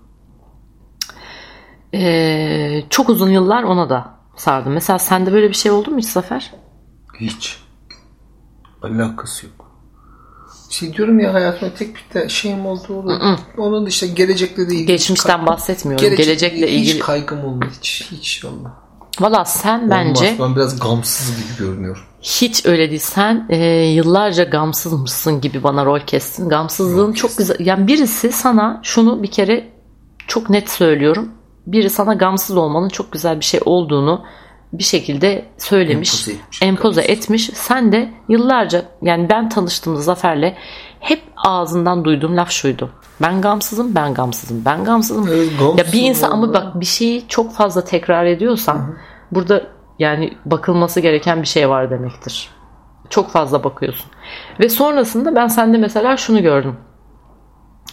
Ee, 1.94 2.84
çok 2.90 3.10
uzun 3.10 3.30
yıllar 3.30 3.64
ona 3.64 3.90
da 3.90 4.14
sardım. 4.36 4.74
Mesela 4.74 5.00
sende 5.00 5.34
böyle 5.34 5.50
bir 5.50 5.54
şey 5.54 5.72
oldu 5.72 5.92
mu 5.92 5.98
hiç 5.98 6.06
Zafer? 6.06 6.52
Hiç. 7.20 7.58
Alakası 8.82 9.46
yok. 9.46 9.72
Şey 10.70 10.94
diyorum 10.94 11.20
ya 11.20 11.34
hayatımda 11.34 11.74
tek 11.74 11.96
bir 11.96 12.30
şeyim 12.30 12.66
oldu. 12.66 13.20
Onun 13.58 13.86
da 13.86 13.90
işte 13.90 14.08
gelecekle 14.08 14.70
de 14.70 14.74
ilgili. 14.74 14.86
Geçmişten 14.86 15.46
bahsetmiyorum. 15.46 16.06
Gelecekle, 16.06 16.24
Gelecekle 16.24 16.70
ilgili. 16.70 16.94
Hiç 16.94 17.00
kaygım 17.00 17.46
olmadı. 17.46 17.66
Hiç, 17.80 18.08
hiç 18.12 18.46
valla. 18.46 18.74
Valla 19.20 19.46
sen 19.46 19.90
bence 19.90 20.26
Olmaz. 20.26 20.40
Ben 20.40 20.56
biraz 20.56 20.80
gamsız 20.80 21.38
gibi 21.38 21.58
görünüyorum. 21.68 22.02
hiç 22.22 22.66
öyle 22.66 22.90
değil. 22.90 23.02
Sen 23.04 23.46
e, 23.50 23.58
yıllarca 23.86 24.44
gamsızmışsın 24.44 25.42
gibi 25.42 25.64
bana 25.64 25.86
rol 25.86 26.00
kestin. 26.00 26.50
Gamsızlığın 26.50 27.14
çok 27.14 27.38
güzel. 27.38 27.56
Yani 27.60 27.88
birisi 27.88 28.32
sana 28.32 28.80
şunu 28.84 29.24
bir 29.24 29.32
kere 29.32 29.70
çok 30.28 30.50
net 30.50 30.70
söylüyorum. 30.70 31.32
Biri 31.68 31.90
sana 31.90 32.14
gamsız 32.14 32.58
olmanın 32.58 32.90
çok 32.90 33.12
güzel 33.12 33.40
bir 33.40 33.46
şey 33.46 33.60
olduğunu 33.66 34.26
bir 34.74 34.84
şekilde 34.84 35.46
söylemiş, 35.58 36.14
Empoze 36.14 36.32
etmiş. 36.32 36.62
empoze 36.62 37.02
etmiş. 37.02 37.50
Sen 37.54 37.92
de 37.92 38.14
yıllarca 38.30 38.86
yani 39.02 39.30
ben 39.30 39.50
tanıştığımda 39.50 40.02
Zafer'le 40.02 40.54
hep 41.00 41.22
ağzından 41.36 42.06
duyduğum 42.06 42.38
laf 42.38 42.52
şuydu. 42.52 42.90
Ben 43.22 43.42
gamsızım, 43.42 43.96
ben 43.96 44.14
gamsızım, 44.14 44.66
ben 44.66 44.84
gamsızım. 44.84 45.28
Evet, 45.28 45.50
gamsız 45.60 45.80
ya 45.80 45.94
bir 45.94 46.02
insan 46.10 46.32
ama 46.32 46.54
bak 46.54 46.80
bir 46.80 46.86
şeyi 46.86 47.28
çok 47.28 47.54
fazla 47.54 47.84
tekrar 47.84 48.26
ediyorsan 48.26 48.96
burada 49.32 49.64
yani 50.00 50.34
bakılması 50.46 51.00
gereken 51.00 51.42
bir 51.42 51.48
şey 51.48 51.70
var 51.70 51.90
demektir. 51.90 52.50
Çok 53.10 53.32
fazla 53.32 53.64
bakıyorsun. 53.64 54.12
Ve 54.60 54.70
sonrasında 54.70 55.36
ben 55.36 55.48
sende 55.48 55.78
mesela 55.78 56.18
şunu 56.18 56.42
gördüm. 56.42 56.76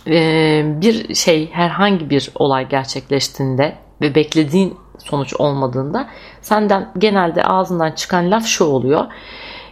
Ee, 0.07 0.63
bir 0.81 1.15
şey 1.15 1.51
herhangi 1.53 2.11
bir 2.11 2.31
olay 2.35 2.69
gerçekleştiğinde 2.69 3.79
ve 4.01 4.15
beklediğin 4.15 4.77
sonuç 5.07 5.35
olmadığında 5.35 6.09
senden 6.41 6.93
genelde 6.99 7.45
ağzından 7.45 7.93
çıkan 7.93 8.31
laf 8.31 8.47
şu 8.47 8.65
oluyor. 8.65 9.05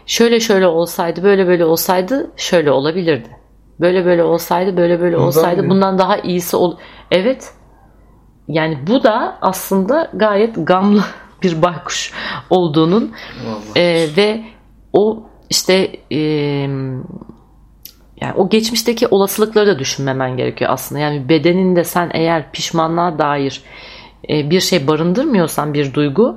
Şöyle 0.07 0.41
şöyle 0.41 0.67
olsaydı, 0.67 1.23
böyle 1.23 1.47
böyle 1.47 1.65
olsaydı 1.65 2.31
şöyle 2.37 2.71
olabilirdi. 2.71 3.29
Böyle 3.81 4.05
böyle 4.05 4.23
olsaydı, 4.23 4.77
böyle 4.77 5.01
böyle 5.01 5.17
Bundan 5.17 5.27
olsaydı 5.27 5.63
bile. 5.63 5.71
bundan 5.71 5.99
daha 5.99 6.17
iyisi 6.17 6.57
ol. 6.57 6.77
Evet. 7.11 7.53
Yani 8.49 8.79
bu 8.87 9.03
da 9.03 9.39
aslında 9.41 10.11
gayet 10.15 10.55
gamlı 10.67 11.05
bir 11.43 11.63
baykuş 11.63 12.13
olduğunun 12.51 13.13
Vallahi. 13.47 13.79
e, 13.81 14.17
ve 14.17 14.45
o 14.93 15.23
işte 15.51 15.97
e, 16.13 16.19
yani 18.21 18.33
o 18.37 18.49
geçmişteki 18.49 19.07
olasılıkları 19.09 19.67
da 19.67 19.79
düşünmemen 19.79 20.37
gerekiyor 20.37 20.71
aslında. 20.71 21.01
Yani 21.01 21.29
bedeninde 21.29 21.85
sen 21.85 22.11
eğer 22.15 22.53
pişmanlığa 22.53 23.19
dair 23.19 23.63
e, 24.29 24.51
bir 24.51 24.61
şey 24.61 24.87
barındırmıyorsan 24.87 25.75
bir 25.75 25.95
duygu 25.95 26.37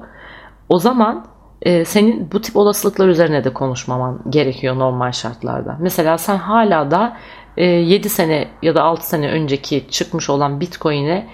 o 0.69 0.79
zaman 0.79 1.25
e, 1.61 1.85
senin 1.85 2.31
bu 2.31 2.41
tip 2.41 2.57
olasılıklar 2.57 3.07
üzerine 3.07 3.43
de 3.43 3.53
konuşmaman 3.53 4.19
gerekiyor 4.29 4.79
normal 4.79 5.11
şartlarda. 5.11 5.77
Mesela 5.79 6.17
sen 6.17 6.37
hala 6.37 6.91
da 6.91 7.17
e, 7.57 7.65
7 7.65 8.09
sene 8.09 8.47
ya 8.61 8.75
da 8.75 8.83
6 8.83 9.09
sene 9.09 9.31
önceki 9.31 9.87
çıkmış 9.89 10.29
olan 10.29 10.59
Bitcoin'e 10.59 11.27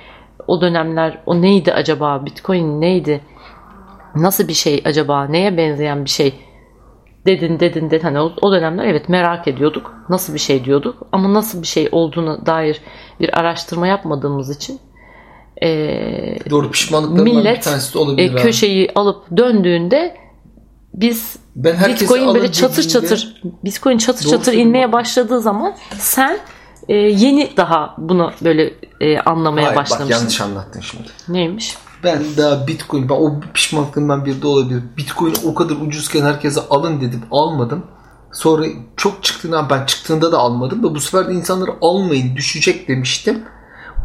o 0.48 0.62
dönemler 0.62 1.22
o 1.26 1.42
neydi 1.42 1.74
acaba 1.74 2.26
Bitcoin 2.26 2.82
neydi 2.82 3.22
nasıl 4.16 4.48
bir 4.48 4.54
şey 4.54 4.82
acaba 4.86 5.26
neye 5.26 5.58
benzeyen 5.58 6.06
bir 6.06 6.10
şey 6.10 6.34
dedin 7.26 7.60
dedin 7.60 7.90
dedin 7.90 8.04
hani 8.04 8.20
o, 8.20 8.32
o 8.42 8.52
dönemler 8.52 8.86
evet 8.86 9.10
merak 9.10 9.48
ediyorduk 9.48 9.94
nasıl 10.10 10.34
bir 10.34 10.40
şey 10.40 10.66
diyorduk 10.66 11.08
ama 11.12 11.34
nasıl 11.34 11.62
bir 11.62 11.68
şey 11.68 11.90
olduğuna 11.92 12.46
dair 12.46 12.82
bir 13.20 13.40
araştırma 13.40 13.88
yapmadığımız 13.88 14.58
için 14.58 14.80
eee, 15.64 16.40
Doğru 16.50 16.72
pişmanlıklarımdan 16.72 17.26
bir 17.26 17.32
millet 17.36 17.64
tanesi 17.64 17.94
de 17.94 17.98
e, 18.00 18.02
olabilir. 18.02 18.32
ha. 18.32 18.38
köşeyi 18.42 18.92
alıp 18.96 19.38
döndüğünde 19.38 20.18
biz 20.94 21.36
Ben 21.56 21.78
Bitcoin 21.90 22.36
böyle 22.36 22.52
çatır 22.52 22.84
dediğimde- 22.84 22.90
çatır 22.90 23.42
Bitcoin 23.64 23.98
çatır 23.98 24.30
çatır 24.30 24.54
inmeye 24.54 24.88
bak. 24.88 24.94
başladığı 24.94 25.42
zaman 25.42 25.76
sen 25.98 26.40
e, 26.90 26.94
yeni 26.96 27.50
daha 27.58 27.96
bunu 27.98 28.32
böyle 28.44 28.74
e, 29.02 29.20
anlamaya 29.20 29.64
Hayır, 29.68 29.76
bak 29.78 29.84
başlamışsın. 29.84 30.20
yanlış 30.20 30.42
anlattın 30.42 30.82
şimdi. 30.82 31.08
Neymiş? 31.28 31.78
Ben 32.04 32.24
daha 32.38 32.68
Bitcoin, 32.68 33.10
ben 33.10 33.16
o 33.16 33.40
pişmanlıklarımdan 33.54 34.26
biri 34.26 34.42
de 34.42 34.48
olabilir. 34.48 34.84
Bitcoin 34.98 35.34
o 35.46 35.54
kadar 35.56 35.76
ucuzken 35.76 36.22
herkese 36.22 36.62
alın 36.70 37.02
dedim, 37.02 37.22
almadım. 37.32 37.86
Sonra 38.34 38.66
çok 38.98 39.24
çıktığında 39.24 39.70
ben 39.70 39.86
çıktığında 39.86 40.32
da 40.32 40.38
almadım 40.38 40.80
ve 40.84 40.96
bu 40.96 41.00
sefer 41.00 41.28
de 41.30 41.34
insanları 41.34 41.72
almayın 41.82 42.36
düşecek 42.36 42.88
demiştim. 42.88 43.44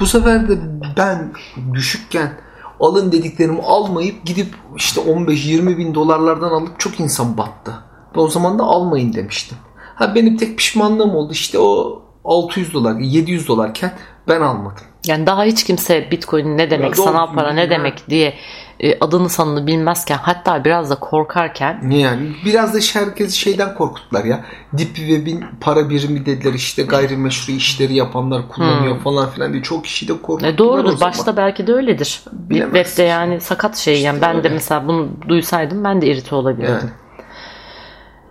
Bu 0.00 0.06
sefer 0.06 0.48
de 0.48 0.58
ben 0.96 1.32
düşükken 1.74 2.32
alın 2.80 3.12
dediklerimi 3.12 3.62
almayıp 3.62 4.26
gidip 4.26 4.54
işte 4.76 5.00
15-20 5.00 5.78
bin 5.78 5.94
dolarlardan 5.94 6.50
alıp 6.50 6.80
çok 6.80 7.00
insan 7.00 7.38
battı. 7.38 7.74
Ve 8.16 8.20
o 8.20 8.28
zaman 8.28 8.58
da 8.58 8.62
almayın 8.62 9.12
demiştim. 9.12 9.58
Ha 9.94 10.14
benim 10.14 10.36
tek 10.36 10.58
pişmanlığım 10.58 11.14
oldu 11.14 11.32
işte 11.32 11.58
o 11.58 12.02
600 12.24 12.74
dolar 12.74 12.96
700 12.96 13.48
dolarken 13.48 13.92
ben 14.28 14.40
almadım. 14.40 14.84
Yani 15.08 15.26
daha 15.26 15.44
hiç 15.44 15.64
kimse 15.64 16.10
Bitcoin 16.10 16.58
ne 16.58 16.70
demek, 16.70 16.96
doğru 16.96 17.04
sanal 17.04 17.34
para 17.34 17.52
ne 17.52 17.70
demek 17.70 18.10
diye 18.10 18.34
e, 18.80 18.98
adını 19.00 19.28
sanını 19.28 19.66
bilmezken 19.66 20.18
hatta 20.22 20.64
biraz 20.64 20.90
da 20.90 20.94
korkarken 20.94 21.90
yani? 21.90 22.32
Biraz 22.44 22.74
da 22.74 22.80
şey- 22.80 23.02
herkesi 23.02 23.38
şeyden 23.38 23.74
korkuttular 23.74 24.24
ya. 24.24 24.44
Deep 24.72 24.96
Web'in 24.96 25.44
para 25.60 25.90
birimi 25.90 26.26
dediler 26.26 26.52
işte 26.52 26.82
gayrimeşru 26.82 27.52
işleri 27.52 27.94
yapanlar 27.94 28.48
kullanıyor 28.48 29.00
falan 29.00 29.30
filan 29.30 29.52
diye 29.52 29.62
çok 29.62 29.84
kişi 29.84 30.08
de 30.08 30.12
korkuttular 30.12 30.52
e, 30.52 30.58
doğrudur. 30.58 31.00
Başta 31.00 31.36
belki 31.36 31.66
de 31.66 31.72
öyledir. 31.72 32.20
Bilemezsin 32.32 32.84
webde 32.84 33.02
yani 33.08 33.40
sakat 33.40 33.76
şey 33.76 34.02
yani 34.02 34.20
ben 34.22 34.34
de 34.34 34.38
öyle. 34.38 34.48
mesela 34.48 34.88
bunu 34.88 35.08
duysaydım 35.28 35.84
ben 35.84 36.02
de 36.02 36.06
irite 36.06 36.34
olabilirdim. 36.34 36.74
Yani. 36.74 36.90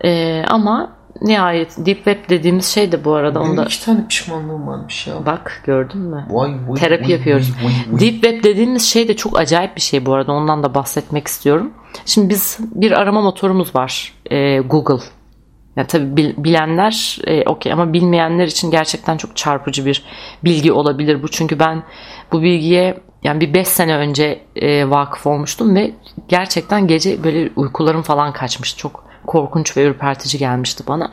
E, 0.04 0.44
ama 0.48 0.97
nihayet 1.22 1.78
Deep 1.78 1.98
Web 1.98 2.30
dediğimiz 2.30 2.66
şey 2.66 2.92
de 2.92 3.06
bu 3.06 3.14
arada 3.14 3.40
Benim 3.40 3.52
onda 3.52 3.64
iki 3.66 3.86
tane 3.86 4.08
pişmanlığım 4.08 4.68
varmış 4.68 5.08
ya. 5.08 5.26
bak 5.26 5.62
gördün 5.66 6.02
mü? 6.02 6.26
Vay 6.30 6.52
vay 6.68 6.80
Terapi 6.80 7.04
vay, 7.04 7.12
yapıyoruz. 7.12 7.52
vay, 7.58 7.66
vay, 7.66 7.74
vay. 7.92 8.00
Deep 8.00 8.14
Web 8.14 8.44
dediğimiz 8.44 8.84
şey 8.86 9.08
de 9.08 9.16
çok 9.16 9.40
acayip 9.40 9.76
bir 9.76 9.82
şey 9.82 10.06
bu 10.06 10.14
arada. 10.14 10.32
Ondan 10.32 10.64
da 10.64 10.74
bahsetmek 10.76 11.28
istiyorum. 11.28 11.74
Şimdi 12.06 12.30
biz 12.30 12.58
bir 12.60 12.92
arama 12.92 13.22
motorumuz 13.22 13.76
var. 13.76 14.14
Ee, 14.32 14.60
Google. 14.60 15.04
Ya 15.76 15.88
tabii 15.88 16.18
bil- 16.18 16.34
bilenler 16.38 17.18
e, 17.28 17.44
okey 17.44 17.74
ama 17.74 17.94
bilmeyenler 17.94 18.48
için 18.48 18.72
gerçekten 18.72 19.18
çok 19.18 19.36
çarpıcı 19.36 19.86
bir 19.86 20.04
bilgi 20.44 20.72
olabilir 20.72 21.24
bu. 21.24 21.28
Çünkü 21.28 21.60
ben 21.60 21.84
bu 22.32 22.42
bilgiye 22.42 22.98
yani 23.24 23.42
bir 23.42 23.54
5 23.54 23.68
sene 23.68 23.96
önce 23.98 24.40
e, 24.56 24.90
vakıf 24.90 25.28
olmuştum 25.28 25.76
ve 25.76 25.92
gerçekten 26.28 26.88
gece 26.88 27.24
böyle 27.24 27.50
uykularım 27.56 28.02
falan 28.02 28.34
kaçmıştı. 28.34 28.78
Çok 28.80 29.07
korkunç 29.28 29.78
ve 29.78 29.84
ürpertici 29.84 30.40
gelmişti 30.40 30.84
bana. 30.88 31.12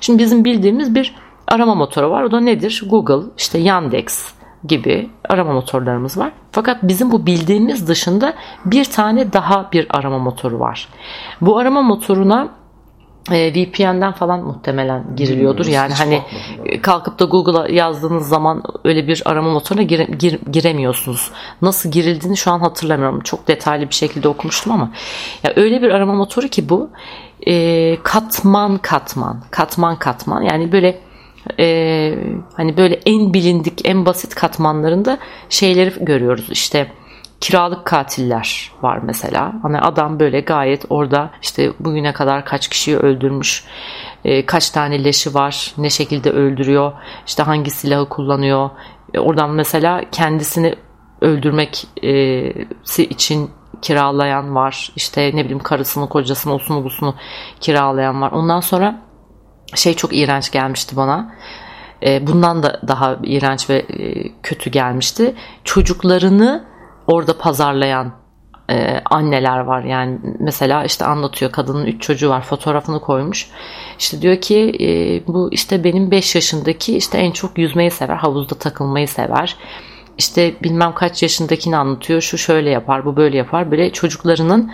Şimdi 0.00 0.22
bizim 0.22 0.44
bildiğimiz 0.44 0.94
bir 0.94 1.14
arama 1.48 1.74
motoru 1.74 2.10
var. 2.10 2.22
O 2.22 2.30
da 2.30 2.40
nedir? 2.40 2.84
Google, 2.90 3.30
işte 3.38 3.58
Yandex 3.58 4.32
gibi 4.64 5.10
arama 5.28 5.52
motorlarımız 5.52 6.18
var. 6.18 6.32
Fakat 6.52 6.82
bizim 6.82 7.12
bu 7.12 7.26
bildiğimiz 7.26 7.88
dışında 7.88 8.34
bir 8.64 8.84
tane 8.84 9.32
daha 9.32 9.72
bir 9.72 9.86
arama 9.90 10.18
motoru 10.18 10.60
var. 10.60 10.88
Bu 11.40 11.58
arama 11.58 11.82
motoruna 11.82 12.48
e, 13.32 13.52
VPN'den 13.54 14.12
falan 14.12 14.40
muhtemelen 14.40 15.16
giriliyordur. 15.16 15.66
Yani 15.66 15.92
hiç 15.92 16.00
hani 16.00 16.22
bakmadım 16.22 16.82
kalkıp 16.82 17.18
da 17.18 17.24
Google'a 17.24 17.68
yazdığınız 17.68 18.28
zaman 18.28 18.62
öyle 18.84 19.08
bir 19.08 19.22
arama 19.24 19.50
motoruna 19.52 19.82
gire- 19.82 20.16
gir- 20.18 20.40
giremiyorsunuz. 20.52 21.30
Nasıl 21.62 21.90
girildiğini 21.90 22.36
şu 22.36 22.50
an 22.50 22.60
hatırlamıyorum. 22.60 23.20
Çok 23.20 23.48
detaylı 23.48 23.88
bir 23.88 23.94
şekilde 23.94 24.28
okumuştum 24.28 24.72
ama 24.72 24.90
ya 25.42 25.52
öyle 25.56 25.82
bir 25.82 25.90
arama 25.90 26.14
motoru 26.14 26.48
ki 26.48 26.68
bu 26.68 26.90
e, 27.48 27.98
katman 28.02 28.78
katman 28.78 29.42
katman 29.50 29.98
katman 29.98 30.42
yani 30.42 30.72
böyle 30.72 31.00
e, 31.58 32.14
hani 32.54 32.76
böyle 32.76 33.00
en 33.06 33.34
bilindik 33.34 33.88
en 33.88 34.06
basit 34.06 34.34
katmanlarında 34.34 35.18
şeyleri 35.48 36.04
görüyoruz 36.04 36.48
işte 36.50 36.92
kiralık 37.40 37.84
katiller 37.84 38.72
var 38.82 39.00
mesela. 39.02 39.54
Hani 39.62 39.78
adam 39.80 40.20
böyle 40.20 40.40
gayet 40.40 40.84
orada 40.90 41.30
işte 41.42 41.72
bugüne 41.80 42.12
kadar 42.12 42.44
kaç 42.44 42.68
kişiyi 42.68 42.96
öldürmüş, 42.96 43.64
e, 44.24 44.46
kaç 44.46 44.70
tane 44.70 45.04
leşi 45.04 45.34
var, 45.34 45.74
ne 45.78 45.90
şekilde 45.90 46.30
öldürüyor, 46.30 46.92
işte 47.26 47.42
hangi 47.42 47.70
silahı 47.70 48.08
kullanıyor. 48.08 48.70
E, 49.14 49.18
oradan 49.18 49.50
mesela 49.50 50.04
kendisini 50.12 50.74
öldürmek 51.20 51.86
e, 52.02 52.52
için 52.98 53.50
kiralayan 53.82 54.54
var. 54.54 54.92
İşte 54.96 55.30
ne 55.34 55.44
bileyim 55.44 55.58
karısını, 55.58 56.08
kocasını, 56.08 56.54
osunu 56.54 56.84
busunu 56.84 57.14
kiralayan 57.60 58.20
var. 58.20 58.32
Ondan 58.32 58.60
sonra 58.60 59.02
şey 59.74 59.94
çok 59.94 60.16
iğrenç 60.16 60.50
gelmişti 60.50 60.96
bana. 60.96 61.34
E, 62.02 62.26
bundan 62.26 62.62
da 62.62 62.80
daha 62.88 63.16
iğrenç 63.22 63.70
ve 63.70 63.76
e, 63.76 64.28
kötü 64.42 64.70
gelmişti. 64.70 65.34
Çocuklarını 65.64 66.64
orada 67.06 67.38
pazarlayan 67.38 68.12
e, 68.70 69.00
anneler 69.04 69.58
var. 69.58 69.82
Yani 69.84 70.18
mesela 70.38 70.84
işte 70.84 71.04
anlatıyor 71.04 71.52
kadının 71.52 71.86
3 71.86 72.02
çocuğu 72.02 72.30
var 72.30 72.42
fotoğrafını 72.42 73.00
koymuş. 73.00 73.50
İşte 73.98 74.22
diyor 74.22 74.40
ki 74.40 74.72
e, 74.80 74.88
bu 75.26 75.48
işte 75.52 75.84
benim 75.84 76.10
5 76.10 76.34
yaşındaki 76.34 76.96
işte 76.96 77.18
en 77.18 77.30
çok 77.30 77.58
yüzmeyi 77.58 77.90
sever, 77.90 78.16
havuzda 78.16 78.54
takılmayı 78.54 79.08
sever. 79.08 79.56
İşte 80.18 80.54
bilmem 80.62 80.94
kaç 80.94 81.22
yaşındakini 81.22 81.76
anlatıyor. 81.76 82.20
Şu 82.20 82.38
şöyle 82.38 82.70
yapar, 82.70 83.04
bu 83.04 83.16
böyle 83.16 83.36
yapar. 83.36 83.70
Böyle 83.70 83.92
çocuklarının 83.92 84.72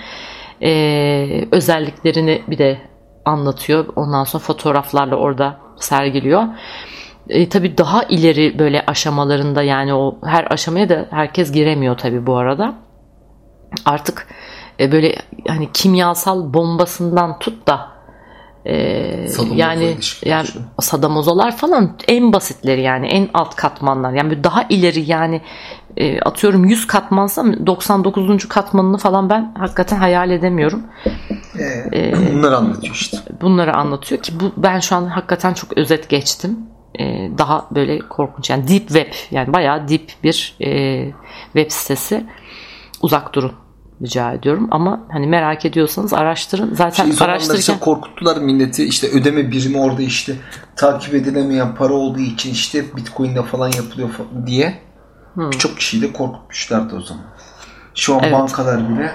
e, 0.63 1.49
özelliklerini 1.53 2.43
bir 2.49 2.59
de 2.59 2.79
anlatıyor. 3.25 3.87
Ondan 3.97 4.25
sonra 4.25 4.43
fotoğraflarla 4.43 5.17
orada 5.17 5.61
sergiliyor. 5.77 6.43
E, 7.29 7.49
tabii 7.49 7.79
daha 7.79 8.03
ileri 8.03 8.59
böyle 8.59 8.85
aşamalarında 8.87 9.63
yani 9.63 9.95
o 9.95 10.19
her 10.25 10.53
aşamaya 10.53 10.89
da 10.89 11.07
herkes 11.11 11.53
giremiyor 11.53 11.99
tabii 11.99 12.27
bu 12.27 12.37
arada. 12.37 12.75
Artık 13.85 14.29
e, 14.81 14.93
böyle 14.93 15.17
hani 15.49 15.73
kimyasal 15.73 16.55
bombasından 16.55 17.39
tut 17.39 17.69
da 17.69 17.94
e, 18.67 19.29
Sadomazo 19.29 19.55
yani 19.57 19.97
yani 20.25 20.47
şu. 20.47 20.61
sadamozolar 20.81 21.57
falan 21.57 21.97
en 22.09 22.33
basitleri 22.33 22.83
yani 22.83 23.07
en 23.07 23.29
alt 23.35 23.57
katmanlar. 23.57 24.13
Yani 24.13 24.45
daha 24.45 24.63
ileri 24.63 25.11
yani 25.11 25.41
e, 25.97 26.21
atıyorum 26.21 26.65
100 26.65 26.87
katmansa 26.87 27.45
99. 27.67 28.49
katmanını 28.49 28.99
falan 28.99 29.31
ben 29.31 29.55
hakikaten 29.59 29.97
hayal 29.97 30.31
edemiyorum. 30.31 30.83
Ee, 31.93 32.13
bunları 32.33 32.57
anlatıyor 32.57 32.95
işte. 32.95 33.19
bunları 33.41 33.77
anlatıyor 33.77 34.23
ki 34.23 34.33
bu 34.41 34.53
ben 34.57 34.81
şu 34.81 34.97
an 34.97 35.07
hakikaten 35.07 35.55
çok 35.55 35.79
özet 35.79 36.09
geçtim. 36.09 36.59
Ee, 37.01 37.31
daha 37.39 37.69
böyle 37.75 37.99
korkunç 37.99 38.51
yani 38.51 38.69
deep 38.69 38.89
web 38.89 39.13
yani 39.31 39.53
bayağı 39.53 39.89
deep 39.89 40.13
bir 40.25 40.57
e, 40.61 41.13
web 41.53 41.71
sitesi. 41.71 42.27
Uzak 43.03 43.35
durun 43.35 43.53
rica 44.03 44.33
ediyorum 44.33 44.69
ama 44.71 45.01
hani 45.13 45.27
merak 45.27 45.65
ediyorsanız 45.65 46.13
araştırın. 46.13 46.75
Zaten 46.75 47.11
Şey, 47.11 47.27
araştırırken 47.27 47.79
korkuttular 47.79 48.37
milleti 48.37 48.85
işte 48.85 49.09
ödeme 49.11 49.51
birimi 49.51 49.79
orada 49.79 50.03
işte 50.03 50.35
takip 50.77 51.15
edilemeyen 51.15 51.75
para 51.75 51.93
olduğu 51.93 52.21
için 52.21 52.53
işte 52.53 52.97
bitcoin'le 52.97 53.43
falan 53.43 53.71
yapılıyor 53.73 54.09
fa- 54.09 54.47
diye 54.47 54.79
birçok 55.37 55.77
kişiyi 55.77 56.03
de 56.03 56.13
korkutmuşlardı 56.13 56.97
o 56.97 57.01
zaman. 57.01 57.25
Şu 57.95 58.15
an 58.15 58.21
Evet. 58.23 58.33
bankalar 58.33 58.89
bile 58.89 59.13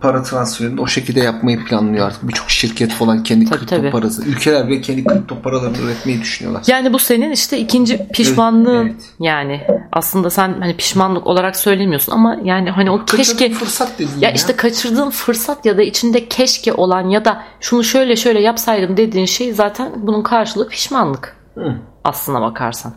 para 0.00 0.22
transferini 0.22 0.80
o 0.80 0.86
şekilde 0.86 1.20
yapmayı 1.20 1.64
planlıyor 1.64 2.06
artık. 2.06 2.28
Birçok 2.28 2.50
şirket 2.50 2.92
falan 2.92 3.22
kendi 3.22 3.44
Tabii, 3.44 3.58
kripto 3.58 3.76
tabii. 3.76 3.90
parası. 3.90 4.24
Ülkeler 4.24 4.68
bile 4.68 4.80
kendi 4.80 5.04
kripto 5.04 5.40
paralarını 5.42 5.78
üretmeyi 5.78 6.20
düşünüyorlar. 6.20 6.62
Yani 6.66 6.92
bu 6.92 6.98
senin 6.98 7.30
işte 7.30 7.58
ikinci 7.58 8.08
pişmanlığın 8.08 8.86
Evet, 8.86 8.94
yani 9.20 9.60
aslında 9.92 10.30
sen 10.30 10.56
hani 10.60 10.76
pişmanlık 10.76 11.26
olarak 11.26 11.56
söylemiyorsun 11.56 12.12
ama 12.12 12.36
yani 12.44 12.70
hani 12.70 12.90
o 12.90 13.04
keşke 13.04 13.32
Kaçırdığın 13.32 13.54
fırsat 13.54 13.92
dediğin 13.98 14.20
ya 14.20 14.28
ya. 14.28 14.34
işte 14.34 14.56
kaçırdığın 14.56 15.10
fırsat 15.10 15.66
ya 15.66 15.76
da 15.78 15.82
içinde 15.82 16.28
keşke 16.28 16.72
olan 16.72 17.08
ya 17.08 17.24
da 17.24 17.42
şunu 17.60 17.84
şöyle 17.84 18.16
şöyle 18.16 18.40
yapsaydım 18.40 18.96
dediğin 18.96 19.26
şey 19.26 19.52
zaten 19.52 19.92
bunun 19.96 20.22
karşılığı 20.22 20.68
pişmanlık 20.68 21.36
Hı. 21.54 21.76
aslına 22.04 22.40
bakarsan. 22.40 22.94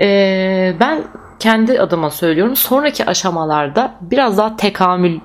Ee, 0.00 0.76
ben 0.80 1.04
kendi 1.38 1.80
adıma 1.80 2.10
söylüyorum 2.10 2.56
sonraki 2.56 3.06
aşamalarda 3.06 3.94
biraz 4.00 4.38
daha 4.38 4.56
tekamül 4.56 5.20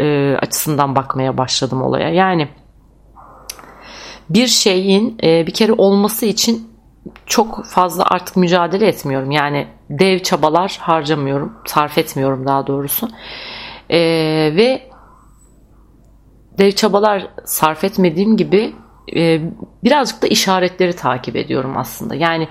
e, 0.00 0.36
açısından 0.42 0.96
bakmaya 0.96 1.38
başladım 1.38 1.82
olaya. 1.82 2.08
Yani 2.08 2.48
bir 4.30 4.46
şeyin 4.46 5.18
e, 5.22 5.46
bir 5.46 5.54
kere 5.54 5.72
olması 5.72 6.26
için 6.26 6.68
çok 7.26 7.64
fazla 7.66 8.04
artık 8.04 8.36
mücadele 8.36 8.86
etmiyorum. 8.86 9.30
Yani 9.30 9.66
dev 9.90 10.18
çabalar 10.18 10.78
harcamıyorum, 10.80 11.52
sarf 11.66 11.98
etmiyorum 11.98 12.46
daha 12.46 12.66
doğrusu. 12.66 13.08
E, 13.90 13.98
ve 14.56 14.82
dev 16.58 16.72
çabalar 16.72 17.28
sarf 17.44 17.84
etmediğim 17.84 18.36
gibi 18.36 18.74
e, 19.16 19.40
birazcık 19.84 20.22
da 20.22 20.26
işaretleri 20.26 20.96
takip 20.96 21.36
ediyorum 21.36 21.76
aslında. 21.76 22.14
Yani 22.14 22.48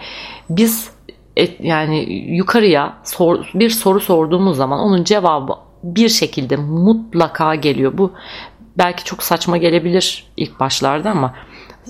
biz 0.49 0.91
et, 1.35 1.57
yani 1.59 2.13
yukarıya 2.35 2.97
sor, 3.03 3.51
bir 3.53 3.69
soru 3.69 3.99
sorduğumuz 3.99 4.57
zaman 4.57 4.79
onun 4.79 5.03
cevabı 5.03 5.53
bir 5.83 6.09
şekilde 6.09 6.55
mutlaka 6.55 7.55
geliyor. 7.55 7.97
Bu 7.97 8.11
belki 8.77 9.03
çok 9.03 9.23
saçma 9.23 9.57
gelebilir 9.57 10.31
ilk 10.37 10.59
başlarda 10.59 11.11
ama 11.11 11.35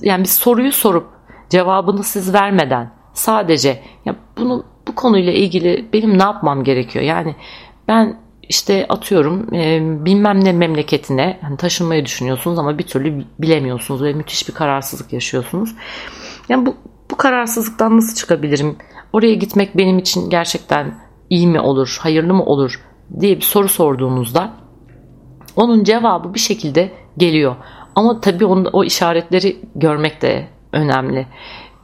yani 0.02 0.24
bir 0.24 0.30
soruyu 0.30 0.72
sorup 0.72 1.08
cevabını 1.50 2.04
siz 2.04 2.34
vermeden 2.34 2.92
sadece 3.14 3.82
ya 4.06 4.16
bunu 4.38 4.66
bu 4.88 4.96
konuyla 4.96 5.34
ilgili 5.34 5.90
benim 5.94 6.20
ne 6.20 6.24
yapmam 6.24 6.64
gerekiyor? 6.64 7.06
Yani 7.06 7.36
ben 7.88 8.18
işte 8.50 8.86
atıyorum 8.90 9.54
e, 9.54 9.80
bilmem 10.06 10.44
ne 10.44 10.54
memleketine 10.54 11.40
hani 11.42 11.58
taşınmayı 11.58 12.06
düşünüyorsunuz 12.06 12.60
ama 12.60 12.78
bir 12.78 12.84
türlü 12.84 13.24
bilemiyorsunuz 13.40 14.04
ve 14.04 14.14
müthiş 14.14 14.50
bir 14.50 14.54
kararsızlık 14.54 15.14
yaşıyorsunuz. 15.14 15.76
Yani 16.50 16.66
bu, 16.66 16.76
bu 17.12 17.18
kararsızlıktan 17.18 17.98
nasıl 17.98 18.16
çıkabilirim? 18.16 18.76
Oraya 19.14 19.34
gitmek 19.34 19.78
benim 19.78 20.00
için 20.00 20.30
gerçekten 20.30 20.96
iyi 21.30 21.48
mi 21.48 21.60
olur, 21.60 21.98
hayırlı 22.02 22.34
mı 22.34 22.44
olur 22.44 22.82
diye 23.20 23.36
bir 23.36 23.42
soru 23.42 23.68
sorduğunuzda 23.68 24.54
onun 25.56 25.84
cevabı 25.84 26.34
bir 26.34 26.40
şekilde 26.40 26.92
geliyor. 27.18 27.56
Ama 27.96 28.22
tabii 28.22 28.46
onun, 28.46 28.70
o 28.74 28.84
işaretleri 28.84 29.58
görmek 29.76 30.22
de 30.22 30.48
önemli. 30.72 31.28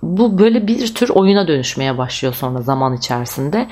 Bu 0.03 0.39
böyle 0.39 0.67
bir 0.67 0.93
tür 0.95 1.09
oyuna 1.09 1.47
dönüşmeye 1.47 1.97
başlıyor 1.97 2.33
sonra 2.33 2.61
zaman 2.61 2.93
içerisinde. 2.93 3.67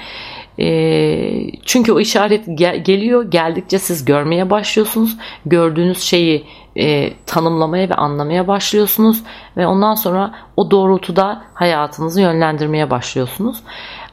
E, 0.60 1.60
çünkü 1.66 1.92
o 1.92 2.00
işaret 2.00 2.46
gel- 2.56 2.84
geliyor, 2.84 3.32
geldikçe 3.32 3.80
siz 3.80 4.06
görmeye 4.06 4.50
başlıyorsunuz. 4.50 5.18
Gördüğünüz 5.46 6.00
şeyi 6.02 6.46
e, 6.76 7.14
tanımlamaya 7.26 7.90
ve 7.90 7.94
anlamaya 7.94 8.48
başlıyorsunuz 8.48 9.24
ve 9.58 9.68
ondan 9.68 9.96
sonra 9.96 10.34
o 10.58 10.72
doğrultuda 10.72 11.42
hayatınızı 11.54 12.22
yönlendirmeye 12.22 12.90
başlıyorsunuz. 12.90 13.64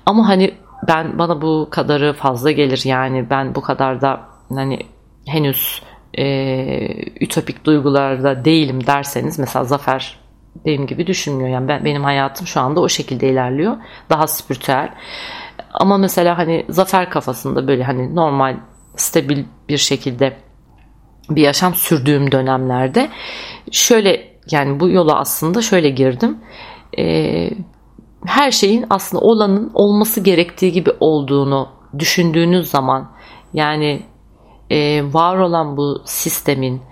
Ama 0.06 0.28
hani 0.28 0.54
ben 0.88 1.18
bana 1.18 1.42
bu 1.42 1.68
kadarı 1.70 2.12
fazla 2.12 2.50
gelir 2.50 2.82
yani 2.84 3.30
ben 3.30 3.54
bu 3.54 3.60
kadar 3.60 4.00
da 4.00 4.20
hani 4.54 4.78
henüz 5.26 5.82
e, 6.18 6.24
ütopik 7.20 7.64
duygularda 7.64 8.44
değilim 8.44 8.86
derseniz 8.86 9.38
mesela 9.38 9.64
Zafer 9.64 10.18
benim 10.66 10.86
gibi 10.86 11.06
düşünmüyor. 11.06 11.48
Yani 11.48 11.68
ben, 11.68 11.84
benim 11.84 12.04
hayatım 12.04 12.46
şu 12.46 12.60
anda 12.60 12.80
o 12.80 12.88
şekilde 12.88 13.28
ilerliyor. 13.28 13.76
Daha 14.10 14.26
spiritüel. 14.26 14.94
Ama 15.72 15.98
mesela 15.98 16.38
hani 16.38 16.64
Zafer 16.68 17.10
kafasında 17.10 17.68
böyle 17.68 17.84
hani 17.84 18.14
normal 18.14 18.56
stabil 18.96 19.44
bir 19.68 19.78
şekilde 19.78 20.36
bir 21.30 21.42
yaşam 21.42 21.74
sürdüğüm 21.74 22.32
dönemlerde 22.32 23.10
şöyle 23.72 24.38
yani 24.50 24.80
bu 24.80 24.88
yola 24.88 25.18
aslında 25.18 25.62
şöyle 25.62 25.90
girdim. 25.90 26.38
Ee, 26.98 27.50
her 28.26 28.50
şeyin 28.50 28.86
aslında 28.90 29.24
olanın 29.24 29.70
olması 29.74 30.20
gerektiği 30.20 30.72
gibi 30.72 30.90
olduğunu 31.00 31.68
düşündüğünüz 31.98 32.70
zaman 32.70 33.10
yani 33.52 34.02
e, 34.70 35.02
var 35.14 35.38
olan 35.38 35.76
bu 35.76 36.02
sistemin 36.04 36.82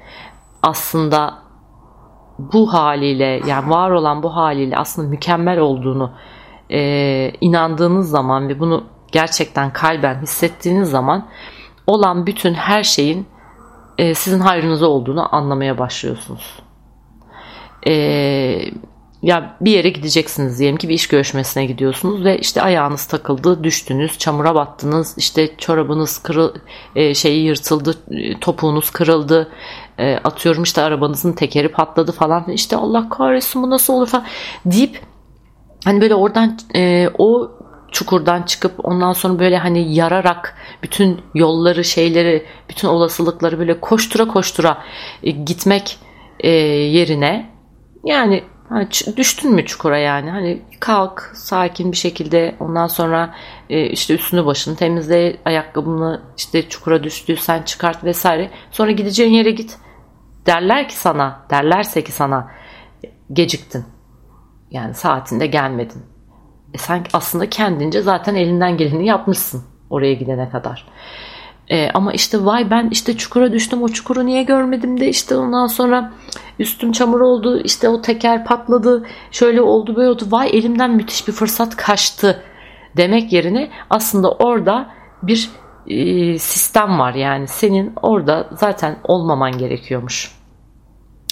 aslında 0.62 1.34
bu 2.38 2.72
haliyle 2.74 3.40
yani 3.46 3.70
var 3.70 3.90
olan 3.90 4.22
bu 4.22 4.36
haliyle 4.36 4.76
aslında 4.76 5.08
mükemmel 5.08 5.58
olduğunu 5.58 6.12
e, 6.70 7.32
inandığınız 7.40 8.10
zaman 8.10 8.48
ve 8.48 8.60
bunu 8.60 8.84
gerçekten 9.12 9.72
kalben 9.72 10.22
hissettiğiniz 10.22 10.90
zaman 10.90 11.28
olan 11.86 12.26
bütün 12.26 12.54
her 12.54 12.82
şeyin 12.82 13.26
e, 13.98 14.14
sizin 14.14 14.40
hayrınıza 14.40 14.86
olduğunu 14.86 15.34
anlamaya 15.34 15.78
başlıyorsunuz. 15.78 16.58
e, 17.86 17.92
ya 19.26 19.56
bir 19.60 19.70
yere 19.70 19.88
gideceksiniz 19.88 20.58
diyelim 20.58 20.76
ki 20.76 20.88
bir 20.88 20.94
iş 20.94 21.08
görüşmesine 21.08 21.66
gidiyorsunuz 21.66 22.24
ve 22.24 22.38
işte 22.38 22.62
ayağınız 22.62 23.06
takıldı, 23.06 23.64
düştünüz, 23.64 24.18
çamura 24.18 24.54
battınız, 24.54 25.14
işte 25.18 25.56
çorabınız 25.58 26.18
kırıl 26.18 26.54
e, 26.96 27.14
şeyi 27.14 27.44
yırtıldı, 27.44 27.94
e, 28.10 28.40
topuğunuz 28.40 28.90
kırıldı, 28.90 29.52
e, 29.98 30.16
atıyorum 30.16 30.62
işte 30.62 30.82
arabanızın 30.82 31.32
tekeri 31.32 31.68
patladı 31.68 32.12
falan. 32.12 32.48
işte 32.48 32.76
Allah 32.76 33.08
kahretsin 33.08 33.62
bu 33.62 33.70
nasıl 33.70 33.94
olur 33.94 34.06
falan 34.06 34.26
deyip 34.66 35.00
hani 35.84 36.00
böyle 36.00 36.14
oradan 36.14 36.58
e, 36.74 37.08
o 37.18 37.50
çukurdan 37.92 38.42
çıkıp 38.42 38.72
ondan 38.84 39.12
sonra 39.12 39.38
böyle 39.38 39.58
hani 39.58 39.94
yararak 39.94 40.56
bütün 40.82 41.20
yolları 41.34 41.84
şeyleri 41.84 42.46
bütün 42.68 42.88
olasılıkları 42.88 43.58
böyle 43.58 43.80
koştura 43.80 44.28
koştura 44.28 44.78
e, 45.22 45.30
gitmek 45.30 45.98
e, 46.40 46.50
yerine 46.50 47.50
yani 48.04 48.42
hani 48.68 48.88
düştün 49.16 49.52
mü 49.54 49.66
çukura 49.66 49.98
yani? 49.98 50.30
Hani 50.30 50.62
kalk 50.80 51.30
sakin 51.34 51.92
bir 51.92 51.96
şekilde 51.96 52.56
ondan 52.60 52.86
sonra 52.86 53.34
e, 53.70 53.86
işte 53.86 54.14
üstünü 54.14 54.46
başını 54.46 54.76
temizle 54.76 55.36
ayakkabını 55.44 56.22
işte 56.36 56.68
çukura 56.68 57.04
düştüysen 57.04 57.62
çıkart 57.62 58.04
vesaire. 58.04 58.50
Sonra 58.70 58.90
gideceğin 58.90 59.32
yere 59.32 59.50
git. 59.50 59.78
Derler 60.46 60.88
ki 60.88 60.96
sana 60.96 61.46
derlerse 61.50 62.04
ki 62.04 62.12
sana 62.12 62.50
geciktin. 63.32 63.84
Yani 64.70 64.94
saatinde 64.94 65.46
gelmedin. 65.46 66.02
E 66.74 66.78
sen 66.78 67.04
aslında 67.12 67.50
kendince 67.50 68.02
zaten 68.02 68.34
elinden 68.34 68.76
geleni 68.76 69.06
yapmışsın 69.06 69.64
oraya 69.90 70.14
gidene 70.14 70.50
kadar. 70.50 70.86
E, 71.70 71.90
ama 71.94 72.12
işte 72.12 72.44
vay 72.44 72.70
ben 72.70 72.88
işte 72.90 73.16
çukura 73.16 73.52
düştüm 73.52 73.82
o 73.82 73.88
çukuru 73.88 74.26
niye 74.26 74.42
görmedim 74.42 75.00
de 75.00 75.08
işte 75.08 75.36
ondan 75.36 75.66
sonra 75.66 76.12
üstüm 76.58 76.92
çamur 76.92 77.20
oldu 77.20 77.60
işte 77.60 77.88
o 77.88 78.02
teker 78.02 78.44
patladı 78.44 79.06
şöyle 79.30 79.62
oldu 79.62 79.96
böyle 79.96 80.08
oldu 80.08 80.24
vay 80.30 80.50
elimden 80.52 80.90
müthiş 80.90 81.28
bir 81.28 81.32
fırsat 81.32 81.76
kaçtı 81.76 82.42
demek 82.96 83.32
yerine 83.32 83.70
aslında 83.90 84.30
orada 84.30 84.90
bir 85.22 85.50
e, 85.86 86.38
sistem 86.38 86.98
var 86.98 87.14
yani 87.14 87.48
senin 87.48 87.92
orada 88.02 88.48
zaten 88.52 88.98
olmaman 89.04 89.58
gerekiyormuş. 89.58 90.36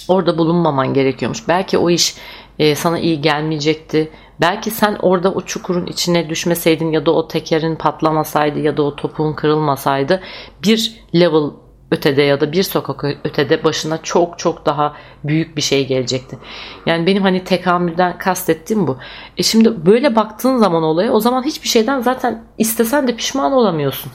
Orada 0.07 0.37
bulunmaman 0.37 0.93
gerekiyormuş. 0.93 1.47
Belki 1.47 1.77
o 1.77 1.89
iş 1.89 2.15
e, 2.59 2.75
sana 2.75 2.99
iyi 2.99 3.21
gelmeyecekti. 3.21 4.11
Belki 4.41 4.71
sen 4.71 4.97
orada 5.01 5.33
o 5.33 5.41
çukurun 5.41 5.85
içine 5.85 6.29
düşmeseydin 6.29 6.91
ya 6.91 7.05
da 7.05 7.11
o 7.11 7.27
tekerin 7.27 7.75
patlamasaydı 7.75 8.59
ya 8.59 8.77
da 8.77 8.83
o 8.83 8.95
topuğun 8.95 9.33
kırılmasaydı 9.33 10.21
bir 10.63 11.03
level 11.15 11.51
ötede 11.91 12.21
ya 12.21 12.41
da 12.41 12.51
bir 12.51 12.63
sokak 12.63 13.03
ötede 13.23 13.63
başına 13.63 14.01
çok 14.01 14.39
çok 14.39 14.65
daha 14.65 14.93
büyük 15.23 15.57
bir 15.57 15.61
şey 15.61 15.87
gelecekti. 15.87 16.37
Yani 16.85 17.05
benim 17.05 17.23
hani 17.23 17.43
tekamülden 17.43 18.17
kastettiğim 18.17 18.87
bu. 18.87 18.97
E 19.37 19.43
şimdi 19.43 19.85
böyle 19.85 20.15
baktığın 20.15 20.57
zaman 20.57 20.83
olaya 20.83 21.11
o 21.11 21.19
zaman 21.19 21.43
hiçbir 21.43 21.67
şeyden 21.67 22.01
zaten 22.01 22.43
istesen 22.57 23.07
de 23.07 23.15
pişman 23.15 23.51
olamıyorsun. 23.51 24.11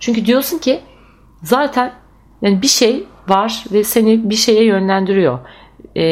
Çünkü 0.00 0.26
diyorsun 0.26 0.58
ki 0.58 0.80
zaten 1.42 1.92
yani 2.42 2.62
bir 2.62 2.68
şey 2.68 3.04
var 3.28 3.64
ve 3.72 3.84
seni 3.84 4.30
bir 4.30 4.34
şeye 4.34 4.64
yönlendiriyor. 4.64 5.38
E, 5.96 6.02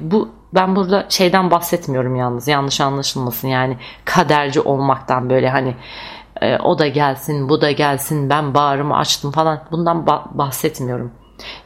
bu 0.00 0.28
ben 0.54 0.76
burada 0.76 1.06
şeyden 1.08 1.50
bahsetmiyorum 1.50 2.16
yalnız 2.16 2.48
yanlış 2.48 2.80
anlaşılmasın 2.80 3.48
yani 3.48 3.76
kaderci 4.04 4.60
olmaktan 4.60 5.30
böyle 5.30 5.50
hani 5.50 5.74
e, 6.40 6.58
o 6.58 6.78
da 6.78 6.88
gelsin 6.88 7.48
bu 7.48 7.60
da 7.60 7.70
gelsin 7.70 8.30
ben 8.30 8.54
bağrımı 8.54 8.96
açtım 8.96 9.32
falan 9.32 9.64
bundan 9.70 10.06
bahsetmiyorum. 10.34 11.12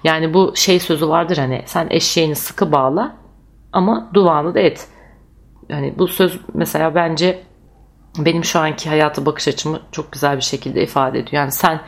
Yani 0.05 0.35
bu 0.35 0.53
şey 0.57 0.81
sözü 0.81 1.09
vardır 1.09 1.37
hani 1.37 1.63
sen 1.67 1.87
eşeğini 1.91 2.35
sıkı 2.35 2.73
bağla 2.73 3.17
ama 3.73 4.11
duvağını 4.15 4.55
da 4.55 4.61
et. 4.61 4.89
Yani 5.69 5.95
bu 5.99 6.09
söz 6.09 6.41
mesela 6.55 6.95
bence 6.95 7.43
benim 8.19 8.45
şu 8.45 8.59
anki 8.59 8.89
hayata 8.89 9.27
bakış 9.27 9.49
açımı 9.49 9.81
çok 9.93 10.13
güzel 10.13 10.37
bir 10.37 10.43
şekilde 10.43 10.83
ifade 10.83 11.19
ediyor. 11.19 11.43
Yani 11.43 11.53
sen 11.53 11.81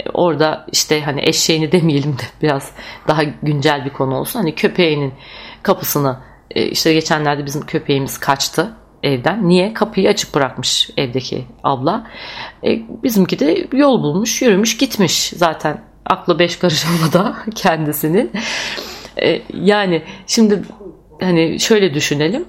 e, 0.00 0.10
orada 0.14 0.66
işte 0.72 1.02
hani 1.02 1.20
eşeğini 1.28 1.72
demeyelim 1.72 2.12
de 2.12 2.22
biraz 2.42 2.72
daha 3.08 3.22
güncel 3.22 3.84
bir 3.84 3.90
konu 3.90 4.16
olsun. 4.16 4.38
Hani 4.38 4.54
köpeğinin 4.54 5.14
kapısını 5.62 6.16
e, 6.50 6.66
işte 6.66 6.92
geçenlerde 6.92 7.46
bizim 7.46 7.66
köpeğimiz 7.66 8.18
kaçtı 8.18 8.74
evden. 9.02 9.48
Niye? 9.48 9.74
Kapıyı 9.74 10.08
açık 10.08 10.34
bırakmış 10.34 10.90
evdeki 10.96 11.46
abla. 11.64 12.06
E, 12.64 12.80
bizimki 13.02 13.38
de 13.38 13.66
yol 13.72 14.02
bulmuş, 14.02 14.42
yürümüş, 14.42 14.76
gitmiş. 14.76 15.32
Zaten 15.36 15.84
aklı 16.06 16.38
beş 16.38 16.56
karış 16.56 16.84
olmadı 16.86 17.34
kendisinin. 17.54 18.30
E, 19.22 19.42
yani 19.54 20.02
şimdi 20.26 20.62
hani 21.20 21.60
şöyle 21.60 21.94
düşünelim. 21.94 22.44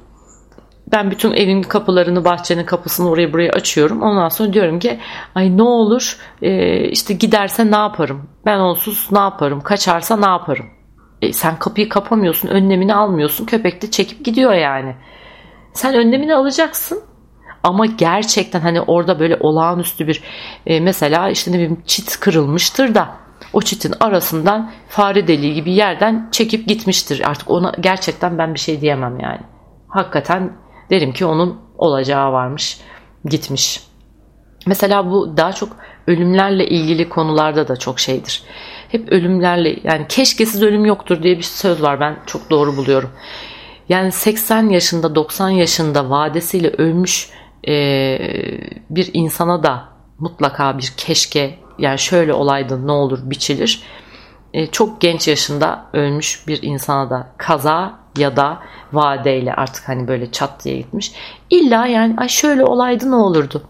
Ben 0.92 1.12
bütün 1.12 1.32
evin 1.32 1.62
kapılarını, 1.62 2.26
bahçenin 2.26 2.66
kapısını 2.66 3.10
oraya 3.10 3.34
buraya 3.34 3.52
açıyorum. 3.52 4.02
Ondan 4.02 4.30
sonra 4.30 4.54
diyorum 4.54 4.80
ki 4.80 5.00
ay 5.36 5.58
ne 5.58 5.64
olur 5.64 6.18
e, 6.42 6.80
işte 6.90 7.14
giderse 7.14 7.72
ne 7.72 7.76
yaparım? 7.76 8.30
Ben 8.46 8.60
onsuz 8.60 9.08
ne 9.12 9.20
yaparım? 9.20 9.62
Kaçarsa 9.62 10.18
ne 10.18 10.28
yaparım? 10.28 10.66
E, 11.22 11.34
sen 11.34 11.60
kapıyı 11.60 11.90
kapamıyorsun, 11.90 12.48
önlemini 12.48 12.94
almıyorsun. 12.94 13.46
Köpek 13.46 13.82
de 13.82 13.92
çekip 13.92 14.26
gidiyor 14.26 14.54
yani. 14.54 14.96
Sen 15.74 15.96
önlemini 15.96 16.36
alacaksın. 16.36 17.04
Ama 17.64 17.86
gerçekten 17.86 18.60
hani 18.60 18.82
orada 18.82 19.20
böyle 19.20 19.38
olağanüstü 19.40 20.08
bir 20.08 20.24
e, 20.66 20.80
mesela 20.80 21.30
işte 21.30 21.52
ne 21.52 21.56
bileyim 21.56 21.84
çit 21.86 22.20
kırılmıştır 22.20 22.96
da 22.96 23.10
o 23.54 23.62
çitin 23.62 23.94
arasından 24.00 24.72
fare 24.90 25.28
deliği 25.28 25.54
gibi 25.54 25.72
yerden 25.72 26.30
çekip 26.32 26.68
gitmiştir. 26.68 27.30
Artık 27.30 27.50
ona 27.50 27.74
gerçekten 27.80 28.38
ben 28.38 28.54
bir 28.54 28.60
şey 28.60 28.82
diyemem 28.82 29.20
yani. 29.20 29.42
Hakikaten 29.88 30.54
derim 30.90 31.14
ki 31.14 31.26
onun 31.26 31.62
olacağı 31.78 32.32
varmış, 32.32 32.82
gitmiş. 33.26 33.84
Mesela 34.68 35.12
bu 35.12 35.38
daha 35.38 35.54
çok 35.54 35.70
ölümlerle 36.08 36.68
ilgili 36.68 37.10
konularda 37.10 37.68
da 37.68 37.76
çok 37.76 38.00
şeydir 38.00 38.44
hep 38.89 39.12
ölümlerle 39.12 39.75
yani 39.84 40.06
keşkesiz 40.10 40.63
ölüm 40.63 40.86
yoktur 40.86 41.23
diye 41.23 41.38
bir 41.38 41.43
söz 41.43 41.82
var 41.82 41.99
ben 41.99 42.17
çok 42.25 42.49
doğru 42.49 42.78
buluyorum. 42.78 43.10
Yani 43.89 44.12
80 44.12 44.69
yaşında 44.69 45.15
90 45.15 45.49
yaşında 45.49 46.10
vadesiyle 46.10 46.69
ölmüş 46.69 47.30
e, 47.67 47.73
bir 48.89 49.10
insana 49.13 49.63
da 49.63 49.84
mutlaka 50.19 50.78
bir 50.78 50.93
keşke 50.97 51.56
yani 51.80 51.99
şöyle 51.99 52.34
olaydı 52.34 52.88
ne 52.88 52.91
olur 52.91 53.19
biçilir. 53.23 53.84
E, 54.54 54.67
çok 54.67 55.02
genç 55.02 55.28
yaşında 55.28 55.86
ölmüş 55.93 56.47
bir 56.47 56.60
insana 56.62 57.10
da 57.10 57.34
kaza 57.38 57.99
ya 58.17 58.38
da 58.38 58.60
vadeyle 58.93 59.54
artık 59.54 59.89
hani 59.89 60.08
böyle 60.08 60.32
çat 60.32 60.65
diye 60.65 60.78
gitmiş. 60.78 61.12
İlla 61.49 61.88
yani 61.88 62.15
ay 62.17 62.28
şöyle 62.28 62.63
olaydı 62.63 63.12
ne 63.12 63.15
olurdu? 63.15 63.63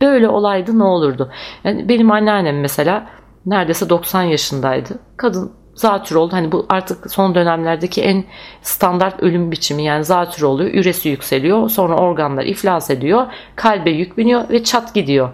Böyle 0.00 0.28
olaydı 0.28 0.78
ne 0.78 0.84
olurdu? 0.84 1.32
Yani 1.64 1.88
benim 1.88 2.10
anneannem 2.10 2.60
mesela 2.60 3.06
neredeyse 3.46 3.88
90 3.88 4.22
yaşındaydı. 4.22 4.98
Kadın 5.16 5.52
zatür 5.74 6.16
oldu. 6.16 6.32
Hani 6.32 6.52
bu 6.52 6.66
artık 6.68 7.10
son 7.10 7.34
dönemlerdeki 7.34 8.02
en 8.02 8.24
standart 8.62 9.22
ölüm 9.22 9.52
biçimi 9.52 9.84
yani 9.84 10.04
zatür 10.04 10.42
oluyor. 10.42 10.70
Üresi 10.74 11.08
yükseliyor. 11.08 11.68
Sonra 11.68 11.96
organlar 11.96 12.44
iflas 12.44 12.90
ediyor. 12.90 13.26
Kalbe 13.56 13.90
yük 13.90 14.18
biniyor 14.18 14.50
ve 14.50 14.64
çat 14.64 14.94
gidiyor. 14.94 15.30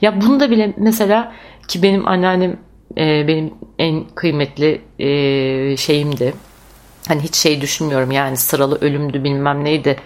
Ya 0.00 0.20
bunda 0.20 0.50
bile 0.50 0.74
mesela 0.76 1.32
ki 1.68 1.82
benim 1.82 2.08
anneannem 2.08 2.56
e, 2.98 3.28
benim 3.28 3.54
en 3.78 4.04
kıymetli 4.14 4.82
e, 4.98 5.76
şeyimdi. 5.76 6.34
Hani 7.08 7.20
hiç 7.20 7.34
şey 7.34 7.60
düşünmüyorum 7.60 8.10
yani 8.10 8.36
sıralı 8.36 8.78
ölümdü 8.80 9.24
bilmem 9.24 9.64
neydi 9.64 9.96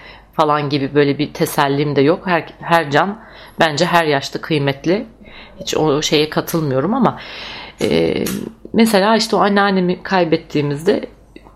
falan 0.40 0.68
gibi 0.68 0.94
böyle 0.94 1.18
bir 1.18 1.32
tesellim 1.32 1.96
de 1.96 2.00
yok. 2.00 2.26
Her, 2.26 2.46
her 2.60 2.90
can 2.90 3.18
bence 3.60 3.86
her 3.86 4.04
yaşta 4.04 4.40
kıymetli 4.40 5.06
hiç 5.60 5.76
o 5.76 6.02
şeye 6.02 6.30
katılmıyorum 6.30 6.94
ama 6.94 7.18
e, 7.80 8.24
mesela 8.72 9.16
işte 9.16 9.36
o 9.36 9.38
anneannemi 9.38 10.02
kaybettiğimizde 10.02 11.08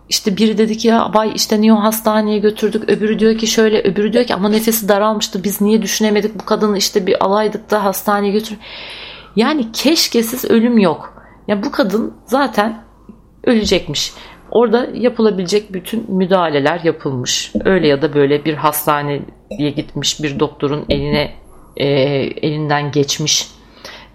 işte 0.09 0.37
biri 0.37 0.59
dedi 0.59 0.77
ki 0.77 0.89
ya 0.89 1.11
vay 1.15 1.33
işte 1.35 1.61
niye 1.61 1.73
hastaneye 1.73 2.39
götürdük 2.39 2.89
öbürü 2.89 3.19
diyor 3.19 3.39
ki 3.39 3.47
şöyle 3.47 3.81
öbürü 3.81 4.13
diyor 4.13 4.25
ki 4.25 4.35
ama 4.35 4.49
nefesi 4.49 4.89
daralmıştı 4.89 5.45
biz 5.45 5.61
niye 5.61 5.83
düşünemedik 5.83 6.41
bu 6.41 6.45
kadını 6.45 6.79
işte 6.79 7.07
bir 7.07 7.25
alaydık 7.25 7.71
da 7.71 7.85
hastaneye 7.85 8.33
götür. 8.33 8.59
Yani 9.37 9.73
keşkesiz 9.73 10.45
ölüm 10.45 10.79
yok. 10.79 11.25
Ya 11.49 11.63
bu 11.63 11.71
kadın 11.71 12.15
zaten 12.27 12.83
ölecekmiş. 13.45 14.13
Orada 14.55 14.89
yapılabilecek 14.95 15.73
bütün 15.73 16.17
müdahaleler 16.17 16.81
yapılmış. 16.85 17.53
Öyle 17.65 17.89
ya 17.89 18.03
da 18.03 18.15
böyle 18.15 18.45
bir 18.45 18.55
hastaneye 18.55 19.71
gitmiş 19.77 20.23
bir 20.23 20.41
doktorun 20.41 20.85
eline 20.89 21.35
e, 21.77 21.87
elinden 22.43 22.93
geçmiş 22.93 23.49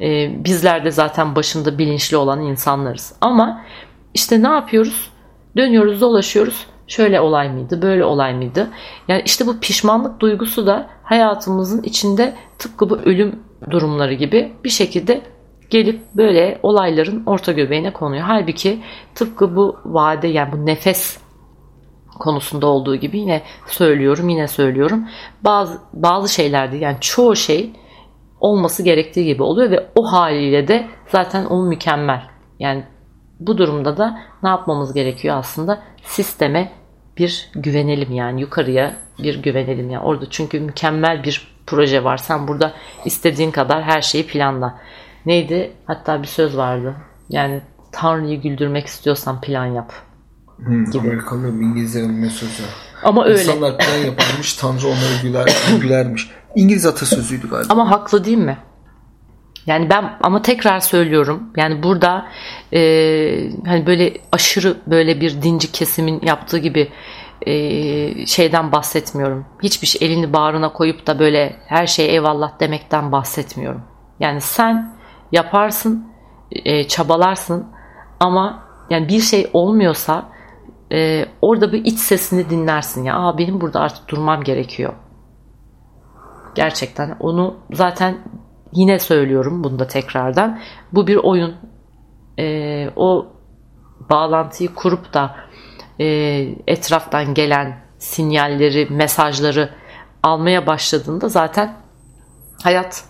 e, 0.01 0.31
bizler 0.43 0.85
de 0.85 0.91
zaten 0.91 1.35
başında 1.35 1.77
bilinçli 1.77 2.17
olan 2.17 2.41
insanlarız. 2.41 3.15
Ama 3.21 3.65
işte 4.13 4.43
ne 4.43 4.47
yapıyoruz? 4.47 5.11
Dönüyoruz 5.57 6.01
dolaşıyoruz. 6.01 6.65
Şöyle 6.87 7.21
olay 7.21 7.49
mıydı, 7.49 7.81
böyle 7.81 8.03
olay 8.03 8.33
mıydı? 8.33 8.67
Yani 9.07 9.21
işte 9.25 9.47
bu 9.47 9.59
pişmanlık 9.59 10.19
duygusu 10.19 10.67
da 10.67 10.89
hayatımızın 11.03 11.83
içinde 11.83 12.35
tıpkı 12.59 12.89
bu 12.89 12.97
ölüm 12.97 13.39
durumları 13.69 14.13
gibi 14.13 14.53
bir 14.63 14.69
şekilde 14.69 15.21
gelip 15.69 16.01
böyle 16.15 16.59
olayların 16.63 17.25
orta 17.25 17.51
göbeğine 17.51 17.93
konuyor. 17.93 18.23
Halbuki 18.23 18.79
tıpkı 19.15 19.55
bu 19.55 19.77
vade 19.85 20.27
yani 20.27 20.51
bu 20.51 20.65
nefes 20.65 21.17
konusunda 22.19 22.67
olduğu 22.67 22.95
gibi 22.95 23.19
yine 23.19 23.41
söylüyorum 23.67 24.29
yine 24.29 24.47
söylüyorum. 24.47 25.07
Bazı 25.41 25.79
bazı 25.93 26.33
şeylerde 26.33 26.77
yani 26.77 26.97
çoğu 27.01 27.35
şey 27.35 27.71
olması 28.39 28.83
gerektiği 28.83 29.25
gibi 29.25 29.43
oluyor 29.43 29.71
ve 29.71 29.89
o 29.95 30.11
haliyle 30.11 30.67
de 30.67 30.87
zaten 31.07 31.45
o 31.45 31.63
mükemmel. 31.63 32.21
Yani 32.59 32.83
bu 33.39 33.57
durumda 33.57 33.97
da 33.97 34.19
ne 34.43 34.49
yapmamız 34.49 34.93
gerekiyor 34.93 35.37
aslında? 35.37 35.81
Sisteme 36.03 36.71
bir 37.17 37.51
güvenelim 37.55 38.11
yani 38.11 38.41
yukarıya 38.41 38.95
bir 39.23 39.41
güvenelim 39.43 39.89
yani 39.89 40.03
orada 40.03 40.29
çünkü 40.29 40.59
mükemmel 40.59 41.23
bir 41.23 41.47
proje 41.67 42.03
var. 42.03 42.17
Sen 42.17 42.47
burada 42.47 42.73
istediğin 43.05 43.51
kadar 43.51 43.83
her 43.83 44.01
şeyi 44.01 44.27
planla. 44.27 44.79
Neydi? 45.25 45.71
Hatta 45.85 46.21
bir 46.21 46.27
söz 46.27 46.57
vardı. 46.57 46.95
Yani 47.29 47.61
Tanrı'yı 47.91 48.41
güldürmek 48.41 48.85
istiyorsan 48.85 49.41
plan 49.41 49.65
yap. 49.65 49.93
Hmm, 50.57 50.85
gibi. 50.85 50.99
Amerikalıların 50.99 51.61
İngilizlerin 51.61 52.21
ne 52.21 52.29
sözü? 52.29 52.63
Ama 53.03 53.25
öyle. 53.25 53.41
İnsanlar 53.41 53.77
plan 53.77 53.97
yaparmış, 53.97 54.53
Tanrı 54.53 54.87
onları 54.87 55.21
güler, 55.23 55.49
gülermiş. 55.81 56.31
İngiliz 56.55 56.85
atasözüydü 56.85 57.49
galiba. 57.49 57.73
Ama 57.73 57.91
haklı 57.91 58.25
değil 58.25 58.37
mi? 58.37 58.57
Yani 59.65 59.89
ben 59.89 60.17
ama 60.21 60.41
tekrar 60.41 60.79
söylüyorum. 60.79 61.43
Yani 61.57 61.83
burada 61.83 62.25
e, 62.73 62.79
hani 63.65 63.85
böyle 63.85 64.13
aşırı 64.31 64.77
böyle 64.87 65.21
bir 65.21 65.41
dinci 65.41 65.71
kesimin 65.71 66.21
yaptığı 66.23 66.57
gibi 66.57 66.91
e, 67.41 68.25
şeyden 68.25 68.71
bahsetmiyorum. 68.71 69.45
Hiçbir 69.63 69.87
şey 69.87 70.07
elini 70.07 70.33
bağrına 70.33 70.73
koyup 70.73 71.07
da 71.07 71.19
böyle 71.19 71.55
her 71.67 71.87
şeye 71.87 72.09
eyvallah 72.09 72.59
demekten 72.59 73.11
bahsetmiyorum. 73.11 73.81
Yani 74.19 74.41
sen 74.41 74.98
yaparsın, 75.31 76.07
e, 76.51 76.87
çabalarsın 76.87 77.67
ama 78.19 78.63
yani 78.89 79.09
bir 79.09 79.19
şey 79.19 79.49
olmuyorsa 79.53 80.29
e, 80.91 81.25
orada 81.41 81.71
bir 81.71 81.85
iç 81.85 81.99
sesini 81.99 82.49
dinlersin 82.49 83.03
ya. 83.03 83.15
Aa 83.15 83.37
benim 83.37 83.61
burada 83.61 83.79
artık 83.79 84.07
durmam 84.07 84.43
gerekiyor. 84.43 84.93
Gerçekten 86.55 87.17
onu 87.19 87.57
zaten 87.71 88.17
yine 88.73 88.99
söylüyorum 88.99 89.63
bunu 89.63 89.79
da 89.79 89.87
tekrardan. 89.87 90.59
Bu 90.93 91.07
bir 91.07 91.15
oyun. 91.15 91.55
E, 92.39 92.89
o 92.95 93.27
bağlantıyı 94.09 94.75
kurup 94.75 95.13
da 95.13 95.35
e, 95.99 96.05
etraftan 96.67 97.33
gelen 97.33 97.81
sinyalleri, 97.97 98.87
mesajları 98.89 99.69
almaya 100.23 100.67
başladığında 100.67 101.29
zaten 101.29 101.77
hayat 102.63 103.03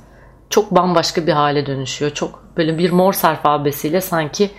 çok 0.50 0.72
bambaşka 0.72 1.28
bir 1.28 1.32
hale 1.32 1.66
dönüşüyor. 1.66 2.12
Çok 2.12 2.44
böyle 2.58 2.78
bir 2.78 2.92
mor 2.92 3.14
alfabesiyle 3.24 4.02
sanki 4.02 4.50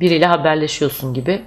biriyle 0.00 0.26
haberleşiyorsun 0.26 1.14
gibi. 1.14 1.42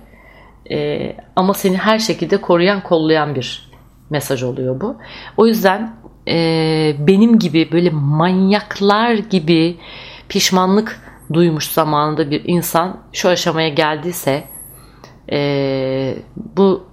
E, 0.71 1.15
ama 1.35 1.53
seni 1.53 1.77
her 1.77 1.99
şekilde 1.99 2.41
koruyan, 2.41 2.83
kollayan 2.83 3.35
bir 3.35 3.71
mesaj 4.09 4.43
oluyor 4.43 4.81
bu. 4.81 4.97
O 5.37 5.47
yüzden 5.47 5.95
e, 6.27 6.95
benim 6.99 7.39
gibi 7.39 7.71
böyle 7.71 7.89
manyaklar 7.89 9.13
gibi 9.13 9.77
pişmanlık 10.29 11.01
duymuş 11.33 11.67
zamanında 11.67 12.31
bir 12.31 12.41
insan 12.45 12.99
şu 13.13 13.29
aşamaya 13.29 13.69
geldiyse 13.69 14.43
e, 15.31 16.15
bu 16.35 16.87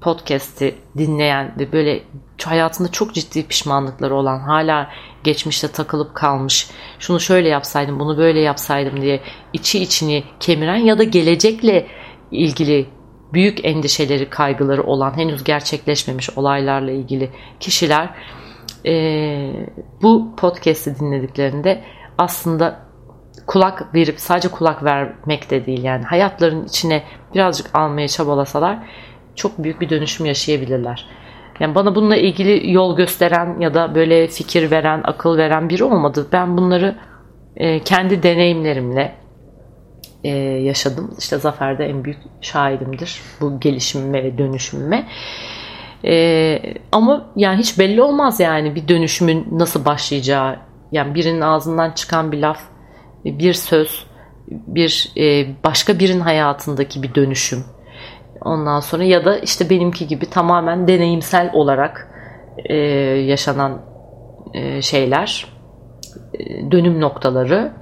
podcast'i 0.00 0.74
dinleyen 0.98 1.54
ve 1.58 1.72
böyle 1.72 2.02
hayatında 2.44 2.92
çok 2.92 3.14
ciddi 3.14 3.46
pişmanlıkları 3.46 4.14
olan 4.14 4.38
hala 4.40 4.90
geçmişte 5.24 5.68
takılıp 5.68 6.14
kalmış 6.14 6.70
şunu 6.98 7.20
şöyle 7.20 7.48
yapsaydım 7.48 8.00
bunu 8.00 8.18
böyle 8.18 8.40
yapsaydım 8.40 9.00
diye 9.00 9.20
içi 9.52 9.82
içini 9.82 10.24
kemiren 10.40 10.76
ya 10.76 10.98
da 10.98 11.04
gelecekle 11.04 11.86
ilgili 12.30 12.86
büyük 13.32 13.64
endişeleri 13.64 14.30
kaygıları 14.30 14.82
olan 14.82 15.16
henüz 15.16 15.44
gerçekleşmemiş 15.44 16.30
olaylarla 16.30 16.90
ilgili 16.90 17.30
kişiler 17.60 18.10
e, 18.86 19.52
bu 20.02 20.36
podcast'i 20.36 20.98
dinlediklerinde 21.00 21.84
aslında 22.18 22.86
kulak 23.46 23.94
verip 23.94 24.20
sadece 24.20 24.48
kulak 24.48 24.84
vermek 24.84 25.50
de 25.50 25.66
değil 25.66 25.82
yani 25.82 26.04
hayatların 26.04 26.64
içine 26.64 27.02
birazcık 27.34 27.74
almaya 27.74 28.08
çabalasalar 28.08 28.78
çok 29.34 29.58
büyük 29.58 29.80
bir 29.80 29.90
dönüşüm 29.90 30.26
yaşayabilirler. 30.26 31.06
Yani 31.60 31.74
bana 31.74 31.94
bununla 31.94 32.16
ilgili 32.16 32.72
yol 32.72 32.96
gösteren 32.96 33.60
ya 33.60 33.74
da 33.74 33.94
böyle 33.94 34.26
fikir 34.26 34.70
veren, 34.70 35.00
akıl 35.04 35.36
veren 35.36 35.68
biri 35.68 35.84
olmadı. 35.84 36.26
Ben 36.32 36.56
bunları 36.56 36.96
e, 37.56 37.78
kendi 37.78 38.22
deneyimlerimle 38.22 39.14
e, 40.24 40.28
yaşadım. 40.38 41.14
İşte 41.18 41.38
Zafer'de 41.38 41.84
en 41.84 42.04
büyük 42.04 42.18
şahidimdir 42.40 43.20
bu 43.40 43.60
gelişimime 43.60 44.24
ve 44.24 44.38
dönüşümüme. 44.38 45.08
E, 46.04 46.58
ama 46.92 47.26
yani 47.36 47.58
hiç 47.58 47.78
belli 47.78 48.02
olmaz 48.02 48.40
yani 48.40 48.74
bir 48.74 48.88
dönüşümün 48.88 49.46
nasıl 49.52 49.84
başlayacağı. 49.84 50.56
Yani 50.92 51.14
birinin 51.14 51.40
ağzından 51.40 51.90
çıkan 51.90 52.32
bir 52.32 52.38
laf, 52.38 52.60
bir 53.24 53.52
söz, 53.52 54.06
bir 54.48 55.12
e, 55.16 55.46
başka 55.64 55.98
birinin 55.98 56.20
hayatındaki 56.20 57.02
bir 57.02 57.14
dönüşüm. 57.14 57.64
Ondan 58.46 58.80
sonra 58.80 59.04
ya 59.04 59.24
da 59.24 59.38
işte 59.38 59.70
benimki 59.70 60.06
gibi 60.06 60.30
tamamen 60.30 60.88
deneyimsel 60.88 61.50
olarak 61.52 62.08
e, 62.56 62.74
yaşanan 63.26 63.82
e, 64.54 64.82
şeyler, 64.82 65.46
e, 66.34 66.70
dönüm 66.70 67.00
noktaları 67.00 67.72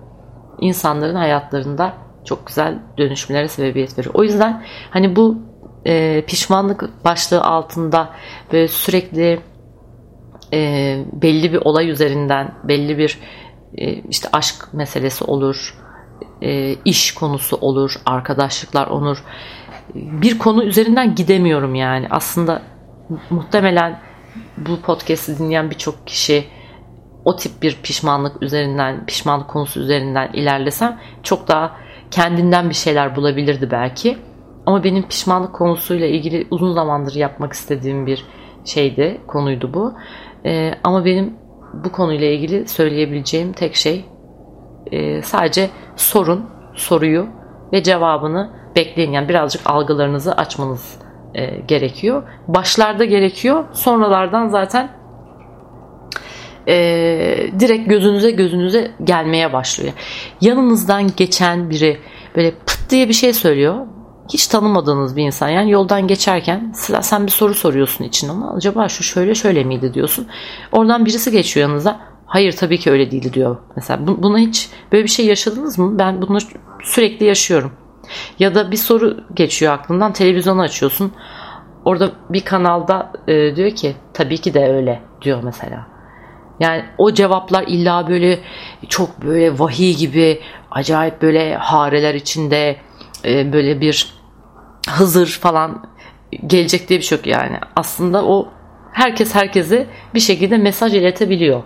insanların 0.60 1.14
hayatlarında 1.14 1.92
çok 2.24 2.46
güzel 2.46 2.78
dönüşümlere 2.98 3.48
sebebiyet 3.48 3.98
verir. 3.98 4.10
O 4.14 4.22
yüzden 4.22 4.62
hani 4.90 5.16
bu 5.16 5.38
e, 5.86 6.24
pişmanlık 6.26 7.04
başlığı 7.04 7.42
altında 7.42 8.08
böyle 8.52 8.68
sürekli 8.68 9.40
e, 10.52 10.98
belli 11.12 11.52
bir 11.52 11.58
olay 11.58 11.90
üzerinden 11.90 12.54
belli 12.64 12.98
bir 12.98 13.18
e, 13.76 13.92
işte 13.92 14.28
aşk 14.32 14.74
meselesi 14.74 15.24
olur, 15.24 15.74
e, 16.42 16.74
iş 16.84 17.14
konusu 17.14 17.56
olur, 17.56 17.94
arkadaşlıklar 18.06 18.86
olur. 18.86 19.24
Bir 19.94 20.38
konu 20.38 20.64
üzerinden 20.64 21.14
gidemiyorum 21.14 21.74
yani. 21.74 22.06
Aslında 22.10 22.62
muhtemelen 23.30 24.00
bu 24.56 24.80
podcast'i 24.80 25.38
dinleyen 25.38 25.70
birçok 25.70 26.06
kişi 26.06 26.44
o 27.24 27.36
tip 27.36 27.62
bir 27.62 27.78
pişmanlık 27.82 28.42
üzerinden, 28.42 29.06
pişmanlık 29.06 29.48
konusu 29.48 29.80
üzerinden 29.80 30.32
ilerlesem 30.32 31.00
çok 31.22 31.48
daha 31.48 31.76
kendinden 32.10 32.68
bir 32.68 32.74
şeyler 32.74 33.16
bulabilirdi 33.16 33.70
belki. 33.70 34.18
Ama 34.66 34.84
benim 34.84 35.08
pişmanlık 35.08 35.54
konusuyla 35.54 36.06
ilgili 36.06 36.46
uzun 36.50 36.72
zamandır 36.72 37.14
yapmak 37.14 37.52
istediğim 37.52 38.06
bir 38.06 38.24
şeydi, 38.64 39.20
konuydu 39.26 39.74
bu. 39.74 39.94
Ee, 40.44 40.74
ama 40.84 41.04
benim 41.04 41.34
bu 41.84 41.92
konuyla 41.92 42.26
ilgili 42.26 42.68
söyleyebileceğim 42.68 43.52
tek 43.52 43.74
şey 43.74 44.04
e, 44.92 45.22
sadece 45.22 45.70
sorun, 45.96 46.46
soruyu 46.74 47.26
ve 47.72 47.82
cevabını 47.82 48.50
bekleyin. 48.76 49.12
Yani 49.12 49.28
birazcık 49.28 49.62
algılarınızı 49.64 50.32
açmanız 50.32 50.98
e, 51.34 51.56
gerekiyor. 51.68 52.22
Başlarda 52.48 53.04
gerekiyor. 53.04 53.64
Sonralardan 53.72 54.48
zaten 54.48 54.90
e, 56.68 56.74
direkt 57.60 57.88
gözünüze 57.88 58.30
gözünüze 58.30 58.90
gelmeye 59.04 59.52
başlıyor. 59.52 59.92
Yanınızdan 60.40 61.10
geçen 61.16 61.70
biri 61.70 61.98
böyle 62.36 62.50
pıt 62.50 62.90
diye 62.90 63.08
bir 63.08 63.14
şey 63.14 63.32
söylüyor. 63.32 63.86
Hiç 64.32 64.46
tanımadığınız 64.46 65.16
bir 65.16 65.22
insan 65.22 65.48
yani 65.48 65.70
yoldan 65.70 66.06
geçerken 66.06 66.72
sen 67.00 67.26
bir 67.26 67.30
soru 67.30 67.54
soruyorsun 67.54 68.04
için 68.04 68.28
ona 68.28 68.52
acaba 68.52 68.88
şu 68.88 69.02
şöyle 69.02 69.34
şöyle 69.34 69.64
miydi 69.64 69.94
diyorsun. 69.94 70.26
Oradan 70.72 71.06
birisi 71.06 71.30
geçiyor 71.30 71.68
yanınıza. 71.68 72.00
Hayır 72.26 72.52
tabii 72.52 72.78
ki 72.78 72.90
öyle 72.90 73.10
değil 73.10 73.32
diyor. 73.32 73.56
Mesela 73.76 74.06
buna 74.06 74.38
hiç 74.38 74.70
böyle 74.92 75.04
bir 75.04 75.08
şey 75.08 75.26
yaşadınız 75.26 75.78
mı? 75.78 75.98
Ben 75.98 76.22
bunu 76.22 76.38
sürekli 76.82 77.26
yaşıyorum. 77.26 77.72
Ya 78.38 78.54
da 78.54 78.70
bir 78.70 78.76
soru 78.76 79.16
geçiyor 79.34 79.72
aklından 79.72 80.12
televizyonu 80.12 80.60
açıyorsun. 80.60 81.12
Orada 81.84 82.10
bir 82.30 82.44
kanalda 82.44 83.12
e, 83.28 83.56
diyor 83.56 83.70
ki 83.70 83.96
tabii 84.14 84.38
ki 84.38 84.54
de 84.54 84.68
öyle 84.68 85.02
diyor 85.22 85.42
mesela. 85.42 85.86
Yani 86.60 86.84
o 86.98 87.12
cevaplar 87.12 87.64
illa 87.66 88.08
böyle 88.08 88.38
çok 88.88 89.22
böyle 89.22 89.58
vahiy 89.58 89.94
gibi 89.96 90.40
acayip 90.70 91.22
böyle 91.22 91.56
hareler 91.56 92.14
içinde 92.14 92.76
e, 93.24 93.52
böyle 93.52 93.80
bir 93.80 94.24
Hızır 94.88 95.26
falan 95.26 95.86
gelecek 96.46 96.88
diye 96.88 96.98
bir 96.98 97.04
şey 97.04 97.18
yok 97.18 97.26
yani. 97.26 97.58
Aslında 97.76 98.24
o 98.24 98.48
herkes 98.92 99.34
herkese 99.34 99.86
bir 100.14 100.20
şekilde 100.20 100.58
mesaj 100.58 100.94
iletebiliyor. 100.94 101.62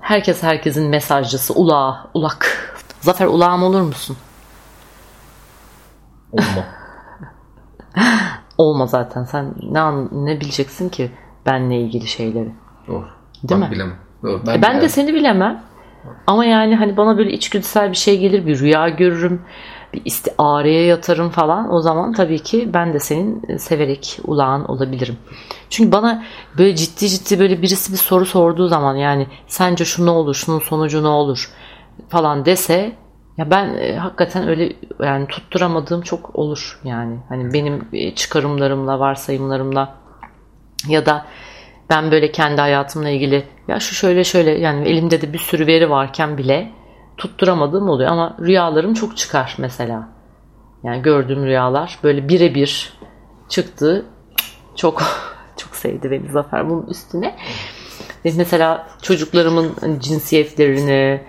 Herkes 0.00 0.42
herkesin 0.42 0.88
mesajcısı. 0.88 1.54
Ulağı, 1.54 1.96
ulak. 2.14 2.74
Zafer 3.00 3.26
ulağım 3.26 3.62
olur 3.62 3.80
musun? 3.80 4.16
Olma. 6.32 6.64
Olma 8.58 8.86
zaten. 8.86 9.24
Sen 9.24 9.54
ne 9.62 9.80
ne 10.12 10.40
bileceksin 10.40 10.88
ki 10.88 11.10
benle 11.46 11.80
ilgili 11.80 12.06
şeyleri. 12.06 12.52
Doğru. 12.88 13.06
Değil 13.42 13.60
ben 13.60 13.68
mi? 13.68 13.70
bilemem. 13.70 13.96
Doğru, 14.22 14.42
ben, 14.46 14.58
e 14.58 14.62
ben 14.62 14.80
de 14.80 14.88
seni 14.88 15.14
bilemem. 15.14 15.62
Ama 16.26 16.44
yani 16.44 16.76
hani 16.76 16.96
bana 16.96 17.18
böyle 17.18 17.32
içgüdüsel 17.32 17.90
bir 17.90 17.96
şey 17.96 18.18
gelir, 18.18 18.46
bir 18.46 18.58
rüya 18.58 18.88
görürüm. 18.88 19.42
bir 19.94 20.02
istiareye 20.04 20.84
yatarım 20.84 21.30
falan 21.30 21.74
o 21.74 21.80
zaman 21.80 22.12
tabii 22.12 22.38
ki 22.38 22.70
ben 22.74 22.92
de 22.92 22.98
senin 22.98 23.56
severek 23.56 24.20
ulağın 24.24 24.64
olabilirim. 24.64 25.16
Çünkü 25.70 25.92
bana 25.92 26.24
böyle 26.58 26.76
ciddi 26.76 27.08
ciddi 27.08 27.38
böyle 27.40 27.62
birisi 27.62 27.92
bir 27.92 27.96
soru 27.98 28.26
sorduğu 28.26 28.68
zaman 28.68 28.96
yani 28.96 29.26
sence 29.46 29.84
şu 29.84 30.06
ne 30.06 30.10
olur, 30.10 30.34
şunun 30.34 30.58
sonucu 30.58 31.02
ne 31.02 31.08
olur 31.08 31.50
falan 32.08 32.44
dese 32.44 32.92
ya 33.38 33.50
ben 33.50 33.74
e, 33.74 33.96
hakikaten 33.96 34.48
öyle 34.48 34.72
yani 35.00 35.26
tutturamadığım 35.26 36.02
çok 36.02 36.36
olur 36.36 36.80
yani. 36.84 37.18
Hani 37.28 37.52
benim 37.52 37.88
e, 37.92 38.14
çıkarımlarımla, 38.14 39.00
varsayımlarımla 39.00 39.94
ya 40.88 41.06
da 41.06 41.26
ben 41.90 42.10
böyle 42.10 42.32
kendi 42.32 42.60
hayatımla 42.60 43.08
ilgili 43.08 43.44
ya 43.68 43.80
şu 43.80 43.94
şöyle 43.94 44.24
şöyle 44.24 44.50
yani 44.50 44.88
elimde 44.88 45.20
de 45.20 45.32
bir 45.32 45.38
sürü 45.38 45.66
veri 45.66 45.90
varken 45.90 46.38
bile 46.38 46.72
tutturamadığım 47.16 47.88
oluyor 47.88 48.10
ama 48.10 48.36
rüyalarım 48.40 48.94
çok 48.94 49.16
çıkar 49.16 49.54
mesela. 49.58 50.08
Yani 50.82 51.02
gördüğüm 51.02 51.46
rüyalar 51.46 51.98
böyle 52.02 52.28
birebir 52.28 52.92
çıktı. 53.48 54.06
Çok 54.76 55.02
çok 55.56 55.76
sevdi 55.76 56.10
beni 56.10 56.28
Zafer 56.30 56.70
bunun 56.70 56.86
üstüne. 56.86 57.36
Mesela 58.24 58.86
çocuklarımın 59.02 59.74
cinsiyetlerini, 60.00 61.20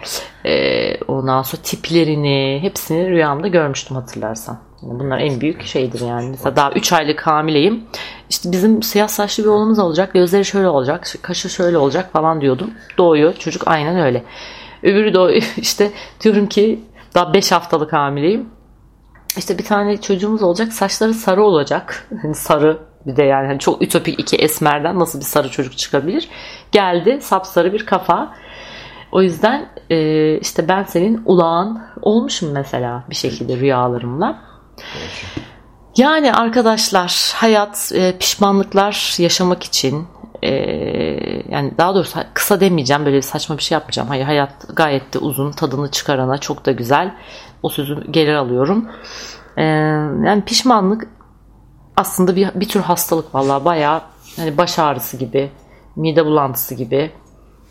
e, 0.45 1.04
ondan 1.04 1.41
sonra 1.41 1.62
tiplerini 1.62 2.60
hepsini 2.62 3.10
rüyamda 3.10 3.47
görmüştüm 3.47 3.97
hatırlarsan. 3.97 4.60
Yani 4.84 4.99
bunlar 4.99 5.19
en 5.19 5.41
büyük 5.41 5.65
şeydir 5.65 6.02
yani. 6.02 6.30
Mesela 6.30 6.56
daha 6.56 6.71
3 6.71 6.93
aylık 6.93 7.28
hamileyim. 7.28 7.84
İşte 8.30 8.52
bizim 8.52 8.84
siyah 8.84 9.08
saçlı 9.08 9.43
bir 9.43 9.49
oğlumuz 9.49 9.80
olacak. 9.80 10.13
Gözleri 10.13 10.45
şöyle 10.45 10.67
olacak. 10.67 11.13
Kaşı 11.21 11.49
şöyle 11.49 11.78
olacak 11.78 12.12
falan 12.13 12.41
diyordum. 12.41 12.71
Doğuyor. 12.97 13.34
Çocuk 13.34 13.67
aynen 13.67 13.99
öyle. 13.99 14.23
Öbürü 14.84 15.13
de 15.13 15.39
işte 15.58 15.91
diyorum 16.21 16.47
ki 16.47 16.80
daha 17.15 17.34
5 17.34 17.52
haftalık 17.52 17.93
hamileyim. 17.93 18.49
İşte 19.38 19.58
bir 19.58 19.65
tane 19.65 20.02
çocuğumuz 20.02 20.43
olacak. 20.43 20.73
Saçları 20.73 21.13
sarı 21.13 21.43
olacak. 21.43 22.08
Hani 22.21 22.36
sarı 22.36 22.88
bir 23.05 23.15
de 23.15 23.23
yani 23.23 23.47
hani 23.47 23.59
çok 23.59 23.81
ütopik 23.81 24.19
iki 24.19 24.38
esmerden 24.38 24.99
nasıl 24.99 25.19
bir 25.19 25.25
sarı 25.25 25.49
çocuk 25.49 25.77
çıkabilir? 25.77 26.29
Geldi 26.71 27.19
sapsarı 27.21 27.73
bir 27.73 27.85
kafa. 27.85 28.33
O 29.12 29.21
yüzden 29.21 29.69
e, 29.89 30.38
işte 30.38 30.67
ben 30.67 30.83
senin 30.83 31.21
ulağın 31.25 31.81
olmuşum 32.01 32.51
mesela 32.51 33.03
bir 33.09 33.15
şekilde 33.15 33.57
rüyalarımla. 33.57 34.39
Yani 35.97 36.33
arkadaşlar 36.33 37.33
hayat 37.35 37.91
e, 37.95 38.17
pişmanlıklar 38.17 39.15
yaşamak 39.19 39.63
için 39.63 40.07
e, 40.43 40.51
yani 41.49 41.73
daha 41.77 41.95
doğrusu 41.95 42.19
kısa 42.33 42.59
demeyeceğim 42.59 43.05
böyle 43.05 43.21
saçma 43.21 43.57
bir 43.57 43.63
şey 43.63 43.75
yapmayacağım. 43.75 44.09
Hayır 44.09 44.25
hayat 44.25 44.51
gayet 44.75 45.13
de 45.13 45.19
uzun 45.19 45.51
tadını 45.51 45.91
çıkarana 45.91 46.38
çok 46.38 46.65
da 46.65 46.71
güzel. 46.71 47.15
O 47.63 47.69
sözü 47.69 48.12
gelir 48.12 48.33
alıyorum. 48.33 48.89
E, 49.57 49.63
yani 50.25 50.43
pişmanlık 50.45 51.07
aslında 51.99 52.35
bir, 52.35 52.49
bir 52.55 52.69
tür 52.69 52.79
hastalık 52.79 53.35
vallahi 53.35 53.65
bayağı 53.65 54.01
hani 54.35 54.57
baş 54.57 54.79
ağrısı 54.79 55.17
gibi, 55.17 55.51
mide 55.95 56.25
bulantısı 56.25 56.75
gibi 56.75 57.12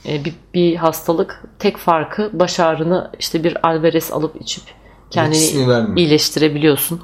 e, 0.06 0.24
bir, 0.24 0.34
bir 0.54 0.76
hastalık. 0.76 1.44
Tek 1.58 1.76
farkı 1.76 2.30
baş 2.32 2.60
ağrını 2.60 3.10
işte 3.18 3.44
bir 3.44 3.68
alveres 3.68 4.12
alıp 4.12 4.40
içip 4.40 4.64
kendini 5.10 5.96
iyileştirebiliyorsun. 5.96 7.02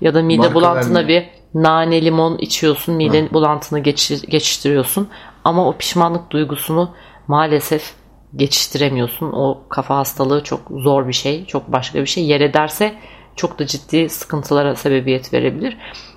Ya 0.00 0.14
da 0.14 0.22
mide 0.22 0.38
Marka 0.38 0.54
bulantına 0.54 0.98
vermiyor. 0.98 1.22
bir 1.22 1.62
nane 1.62 2.04
limon 2.04 2.38
içiyorsun. 2.38 2.94
Mide 2.94 3.22
ha. 3.22 3.28
bulantını 3.32 3.78
geç, 3.78 4.12
geçiştiriyorsun. 4.28 5.08
Ama 5.44 5.68
o 5.68 5.76
pişmanlık 5.76 6.30
duygusunu 6.30 6.90
maalesef 7.28 7.94
geçiştiremiyorsun. 8.36 9.32
O 9.32 9.60
kafa 9.68 9.96
hastalığı 9.96 10.42
çok 10.42 10.60
zor 10.70 11.08
bir 11.08 11.12
şey. 11.12 11.44
Çok 11.44 11.72
başka 11.72 12.00
bir 12.00 12.06
şey. 12.06 12.24
Yer 12.24 12.40
ederse 12.40 12.94
çok 13.36 13.58
da 13.58 13.66
ciddi 13.66 14.08
sıkıntılara 14.08 14.76
sebebiyet 14.76 15.32
verebilir. 15.32 15.76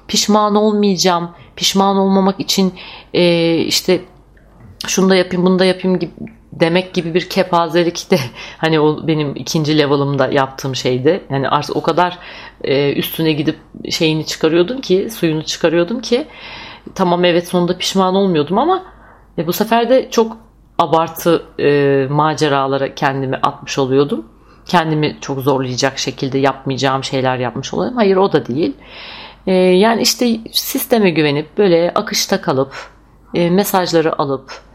Pişman 0.10 0.56
olmayacağım. 0.56 1.30
Pişman 1.56 1.98
olmamak 1.98 2.40
için 2.40 2.74
e, 3.14 3.56
işte 3.58 4.02
şunu 4.88 5.10
da 5.10 5.16
yapayım 5.16 5.46
bunu 5.46 5.60
da 5.60 5.66
yapayım 5.66 6.00
gibi 6.00 6.12
demek 6.54 6.94
gibi 6.94 7.14
bir 7.14 7.30
kepazelik 7.30 8.12
de 8.12 8.18
hani 8.58 8.80
o 8.80 9.08
benim 9.08 9.36
ikinci 9.36 9.78
level'ımda 9.78 10.28
yaptığım 10.28 10.76
şeydi. 10.76 11.24
Yani 11.30 11.50
artık 11.50 11.76
o 11.76 11.82
kadar 11.82 12.18
e, 12.64 12.94
üstüne 12.94 13.32
gidip 13.32 13.60
şeyini 13.90 14.26
çıkarıyordum 14.26 14.82
ki 14.82 15.10
suyunu 15.10 15.44
çıkarıyordum 15.44 16.02
ki 16.02 16.28
tamam 16.96 17.26
evet 17.26 17.48
sonunda 17.48 17.78
pişman 17.78 18.16
olmuyordum 18.16 18.58
ama 18.58 18.84
e, 19.38 19.48
bu 19.48 19.54
sefer 19.54 19.90
de 19.90 20.12
çok 20.12 20.38
abartı 20.80 21.44
e, 21.60 22.08
maceralara 22.10 22.96
kendimi 22.96 23.36
atmış 23.36 23.78
oluyordum. 23.78 24.26
Kendimi 24.66 25.18
çok 25.22 25.40
zorlayacak 25.40 26.00
şekilde 26.00 26.38
yapmayacağım 26.38 27.04
şeyler 27.04 27.38
yapmış 27.38 27.74
oluyorum. 27.74 27.98
Hayır 27.98 28.16
o 28.18 28.34
da 28.34 28.46
değil. 28.46 28.74
E, 29.50 29.54
yani 29.54 30.02
işte 30.02 30.40
sisteme 30.52 31.10
güvenip 31.10 31.58
böyle 31.58 31.92
akışta 31.96 32.42
kalıp 32.42 32.74
e, 33.34 33.50
mesajları 33.50 34.22
alıp 34.22 34.70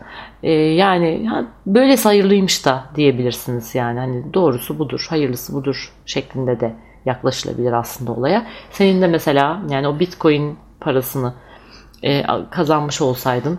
ee, 0.44 0.52
yani 0.52 1.30
böyle 1.66 1.96
hayırlıymış 1.96 2.66
da 2.66 2.84
diyebilirsiniz 2.94 3.74
yani 3.74 3.98
hani 3.98 4.34
doğrusu 4.34 4.78
budur, 4.78 5.06
hayırlısı 5.10 5.54
budur 5.54 5.92
şeklinde 6.06 6.60
de 6.60 6.74
yaklaşılabilir 7.06 7.72
aslında 7.72 8.12
olaya. 8.12 8.46
Senin 8.70 9.02
de 9.02 9.06
mesela 9.06 9.62
yani 9.70 9.88
o 9.88 10.00
Bitcoin 10.00 10.58
parasını 10.80 11.34
e, 12.02 12.22
kazanmış 12.50 13.00
olsaydın 13.00 13.58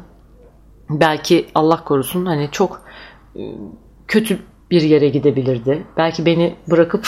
belki 0.89 1.47
Allah 1.56 1.84
korusun 1.84 2.25
hani 2.25 2.49
çok 2.51 2.82
e, 3.36 3.41
kötü 4.08 4.39
bir 4.71 4.82
yere 4.82 5.10
gidebilirdi. 5.10 5.84
Belki 5.97 6.25
beni 6.25 6.56
bırakıp 6.71 7.08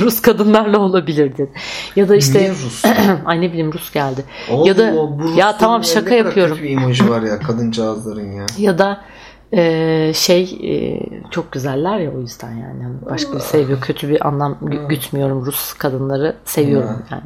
Rus 0.00 0.22
kadınlarla 0.22 0.78
olabilirdin. 0.78 1.50
Ya 1.96 2.08
da 2.08 2.16
işte 2.16 2.50
Rus? 2.50 2.84
ay 3.24 3.40
ne 3.40 3.48
bileyim 3.48 3.72
Rus 3.72 3.92
geldi. 3.92 4.24
Allah 4.50 4.68
ya 4.68 4.78
da 4.78 4.94
ya 5.36 5.56
tamam 5.56 5.84
şaka 5.84 6.14
yapıyorum. 6.14 6.58
Bir 6.62 6.70
emoji 6.70 7.10
var 7.10 7.22
ya 7.22 7.38
kadıncağızların 7.38 8.32
ya. 8.32 8.46
Ya 8.58 8.78
da 8.78 9.04
e, 9.52 10.12
şey 10.14 10.42
e, 10.42 11.00
çok 11.30 11.52
güzeller 11.52 11.98
ya 11.98 12.10
o 12.16 12.20
yüzden 12.20 12.50
yani. 12.50 12.82
yani 12.82 12.94
başka 13.10 13.34
bir 13.34 13.40
seviyor. 13.40 13.80
Kötü 13.80 14.08
bir 14.08 14.26
anlam 14.26 14.58
gütmüyorum. 14.88 15.46
Rus 15.46 15.72
kadınları 15.72 16.36
seviyorum 16.44 17.02
yani. 17.10 17.22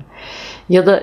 Ya 0.69 0.87
da 0.87 1.03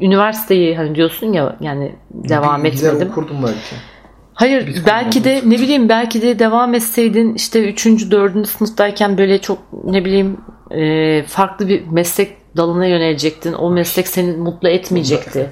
üniversiteyi 0.00 0.76
hani 0.76 0.94
diyorsun 0.94 1.32
ya 1.32 1.56
yani 1.60 1.96
devam 2.10 2.64
bir, 2.64 2.72
etmedim. 2.72 3.10
okurdum 3.10 3.36
belki. 3.42 3.91
Hayır 4.34 4.66
Biz 4.66 4.86
belki 4.86 5.24
de 5.24 5.42
ne 5.46 5.54
bileyim 5.58 5.88
belki 5.88 6.22
de 6.22 6.38
devam 6.38 6.74
etseydin 6.74 7.34
işte 7.34 7.68
3. 7.68 7.86
4. 8.10 8.48
sınıftayken 8.48 9.18
böyle 9.18 9.38
çok 9.38 9.58
ne 9.84 10.04
bileyim 10.04 10.36
e, 10.70 11.22
farklı 11.22 11.68
bir 11.68 11.86
meslek 11.86 12.56
dalına 12.56 12.86
yönelecektin. 12.86 13.52
O 13.52 13.70
meslek 13.70 14.08
seni 14.08 14.36
mutlu 14.36 14.68
etmeyecekti. 14.68 15.50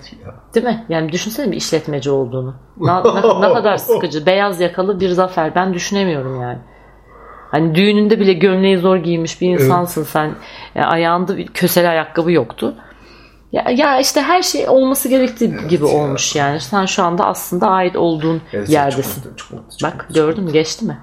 Değil 0.54 0.66
mi? 0.66 0.84
Yani 0.88 1.12
düşünsene 1.12 1.52
bir 1.52 1.56
işletmeci 1.56 2.10
olduğunu. 2.10 2.54
Ne, 2.76 2.92
ne, 2.92 3.40
ne 3.40 3.52
kadar 3.52 3.76
sıkıcı. 3.76 4.26
Beyaz 4.26 4.60
yakalı 4.60 5.00
bir 5.00 5.08
zafer. 5.08 5.54
Ben 5.54 5.74
düşünemiyorum 5.74 6.40
yani. 6.40 6.58
Hani 7.50 7.74
düğününde 7.74 8.20
bile 8.20 8.32
gömleği 8.32 8.78
zor 8.78 8.96
giymiş 8.96 9.40
bir 9.40 9.48
insansın 9.48 10.00
evet. 10.00 10.10
sen. 10.10 10.30
Yani 10.74 10.86
ayağında 10.86 11.36
bir 11.36 11.46
köseli 11.46 11.88
ayakkabı 11.88 12.32
yoktu. 12.32 12.74
Ya, 13.52 13.64
ya 13.70 14.00
işte 14.00 14.22
her 14.22 14.42
şey 14.42 14.68
olması 14.68 15.08
gerektiği 15.08 15.54
evet 15.54 15.70
gibi 15.70 15.88
ya. 15.88 15.94
olmuş 15.94 16.36
yani. 16.36 16.60
Sen 16.60 16.86
şu 16.86 17.02
anda 17.02 17.26
aslında 17.26 17.68
ait 17.70 17.96
olduğun 17.96 18.42
evet, 18.52 18.68
yerdesin. 18.68 19.22
Çok 19.22 19.30
mutlu, 19.30 19.36
çok 19.36 19.50
mutlu, 19.52 19.78
çok 19.78 19.92
Bak 19.92 20.00
mutlu, 20.00 20.14
gördün 20.14 20.44
mü 20.44 20.52
geçti 20.52 20.84
mi? 20.84 20.98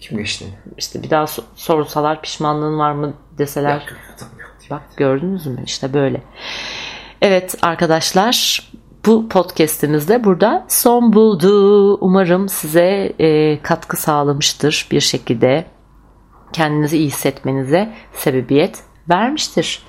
Kim 0.00 0.18
geçti? 0.18 0.44
İşte 0.76 1.02
bir 1.02 1.10
daha 1.10 1.26
sorsalar 1.54 2.22
pişmanlığın 2.22 2.78
var 2.78 2.92
mı 2.92 3.14
deseler. 3.38 3.74
Yok, 3.74 3.82
yok, 3.90 4.30
yok, 4.40 4.70
Bak 4.70 4.82
gördünüz 4.96 5.46
mü? 5.46 5.62
İşte 5.66 5.94
böyle. 5.94 6.22
Evet 7.22 7.54
arkadaşlar 7.62 8.62
bu 9.06 9.28
podcast'imiz 9.28 10.08
burada 10.24 10.64
son 10.68 11.12
buldu. 11.12 11.94
Umarım 11.96 12.48
size 12.48 13.12
e, 13.18 13.62
katkı 13.62 13.96
sağlamıştır 13.96 14.88
bir 14.90 15.00
şekilde. 15.00 15.64
Kendinizi 16.52 16.98
iyi 16.98 17.06
hissetmenize 17.06 17.94
sebebiyet 18.12 18.78
vermiştir. 19.08 19.82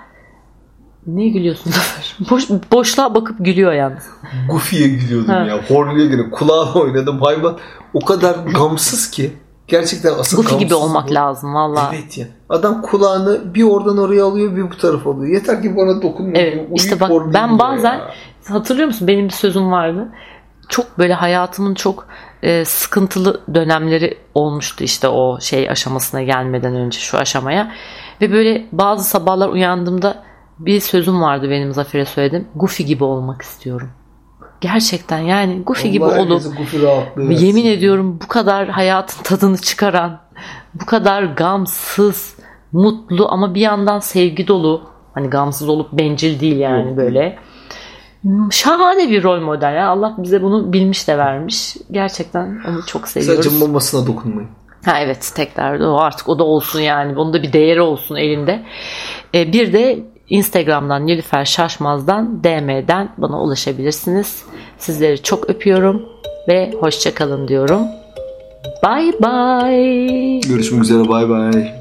ne 1.07 1.29
gülüyorsun 1.29 1.73
Boş, 2.31 2.45
boşluğa 2.73 3.15
bakıp 3.15 3.37
gülüyor 3.41 3.73
yalnız. 3.73 4.05
Goofy'ye 4.51 4.89
gülüyordum 4.89 5.29
ha. 5.35 5.41
ya. 5.41 5.59
Horlu'ya 5.69 6.07
göre 6.07 6.31
kulağına 6.31 6.73
oynadım. 6.75 7.21
Hayvan 7.21 7.59
o 7.95 8.01
kadar 8.01 8.35
gamsız 8.55 9.11
ki. 9.11 9.33
Gerçekten 9.69 10.13
asıl 10.19 10.37
Goofy 10.37 10.57
gibi 10.57 10.75
olmak 10.75 11.11
bu. 11.11 11.15
lazım 11.15 11.55
valla. 11.55 11.91
Evet 11.95 12.19
ya. 12.19 12.27
Adam 12.49 12.83
kulağını 12.83 13.55
bir 13.55 13.63
oradan 13.63 13.99
oraya 13.99 14.25
alıyor 14.25 14.57
bir 14.57 14.71
bu 14.71 14.77
tarafa 14.77 15.11
alıyor. 15.11 15.35
Yeter 15.35 15.63
ki 15.63 15.77
bana 15.77 16.03
dokunma. 16.03 16.39
Evet 16.39 16.69
işte 16.75 17.01
bak 17.01 17.11
ben 17.35 17.59
bazen 17.59 17.95
ya. 17.95 18.11
hatırlıyor 18.49 18.87
musun 18.87 19.09
benim 19.09 19.25
bir 19.25 19.31
sözüm 19.33 19.73
vardı. 19.73 20.09
Çok 20.69 20.99
böyle 20.99 21.15
hayatımın 21.15 21.75
çok 21.75 22.07
e, 22.43 22.65
sıkıntılı 22.65 23.41
dönemleri 23.55 24.19
olmuştu 24.35 24.85
işte 24.85 25.09
o 25.09 25.41
şey 25.41 25.71
aşamasına 25.71 26.23
gelmeden 26.23 26.75
önce 26.75 26.99
şu 26.99 27.19
aşamaya. 27.19 27.73
Ve 28.21 28.33
böyle 28.33 28.67
bazı 28.73 29.05
sabahlar 29.05 29.49
uyandığımda 29.49 30.25
bir 30.59 30.81
sözüm 30.81 31.23
vardı 31.23 31.51
benim 31.51 31.73
Zafer'e 31.73 32.05
söyledim. 32.05 32.49
Goofy 32.55 32.83
gibi 32.83 33.05
olmak 33.05 33.43
istiyorum. 33.43 33.91
Gerçekten 34.61 35.19
yani 35.19 35.63
Goofy 35.63 35.89
gibi 35.89 36.05
olup 36.05 36.43
yemin 37.17 37.67
ediyorum 37.67 38.19
bu 38.25 38.29
kadar 38.29 38.69
hayatın 38.69 39.23
tadını 39.23 39.59
çıkaran, 39.59 40.21
bu 40.75 40.87
kadar 40.87 41.23
gamsız, 41.23 42.37
mutlu 42.73 43.33
ama 43.33 43.55
bir 43.55 43.61
yandan 43.61 43.99
sevgi 43.99 44.49
dolu. 44.49 44.83
Hani 45.15 45.31
gamsız 45.31 45.69
olup 45.69 45.93
bencil 45.93 46.41
değil 46.41 46.57
yani 46.57 46.97
böyle. 46.97 47.39
Şahane 48.51 49.11
bir 49.11 49.23
rol 49.23 49.41
model 49.41 49.75
ya. 49.75 49.89
Allah 49.89 50.15
bize 50.19 50.43
bunu 50.43 50.73
bilmiş 50.73 51.09
de 51.09 51.19
vermiş. 51.19 51.77
Gerçekten 51.91 52.61
onu 52.69 52.87
çok 52.87 53.09
seviyoruz. 53.09 53.45
Sadece 53.45 53.67
mamasına 53.67 54.07
dokunmayın. 54.07 54.51
Ha 54.85 55.01
evet 55.01 55.33
tek 55.35 55.57
derdi 55.57 55.85
o 55.85 55.97
artık 55.97 56.29
o 56.29 56.39
da 56.39 56.45
olsun 56.45 56.81
yani. 56.81 57.19
Onun 57.19 57.35
da 57.35 57.43
bir 57.43 57.53
değeri 57.53 57.81
olsun 57.81 58.17
elinde. 58.17 58.63
Ee, 59.35 59.53
bir 59.53 59.73
de 59.73 59.99
Instagram'dan 60.29 61.07
Nilüfer 61.07 61.45
Şaşmaz'dan 61.45 62.45
DM'den 62.45 63.09
bana 63.19 63.43
ulaşabilirsiniz. 63.43 64.43
Sizleri 64.79 65.23
çok 65.23 65.51
öpüyorum 65.51 66.03
ve 66.49 66.75
hoşçakalın 66.81 67.49
diyorum. 67.49 67.83
Bye 68.83 69.13
bye. 69.13 70.41
Görüşmek 70.41 70.83
üzere 70.83 71.09
bay 71.09 71.29
bay. 71.29 71.75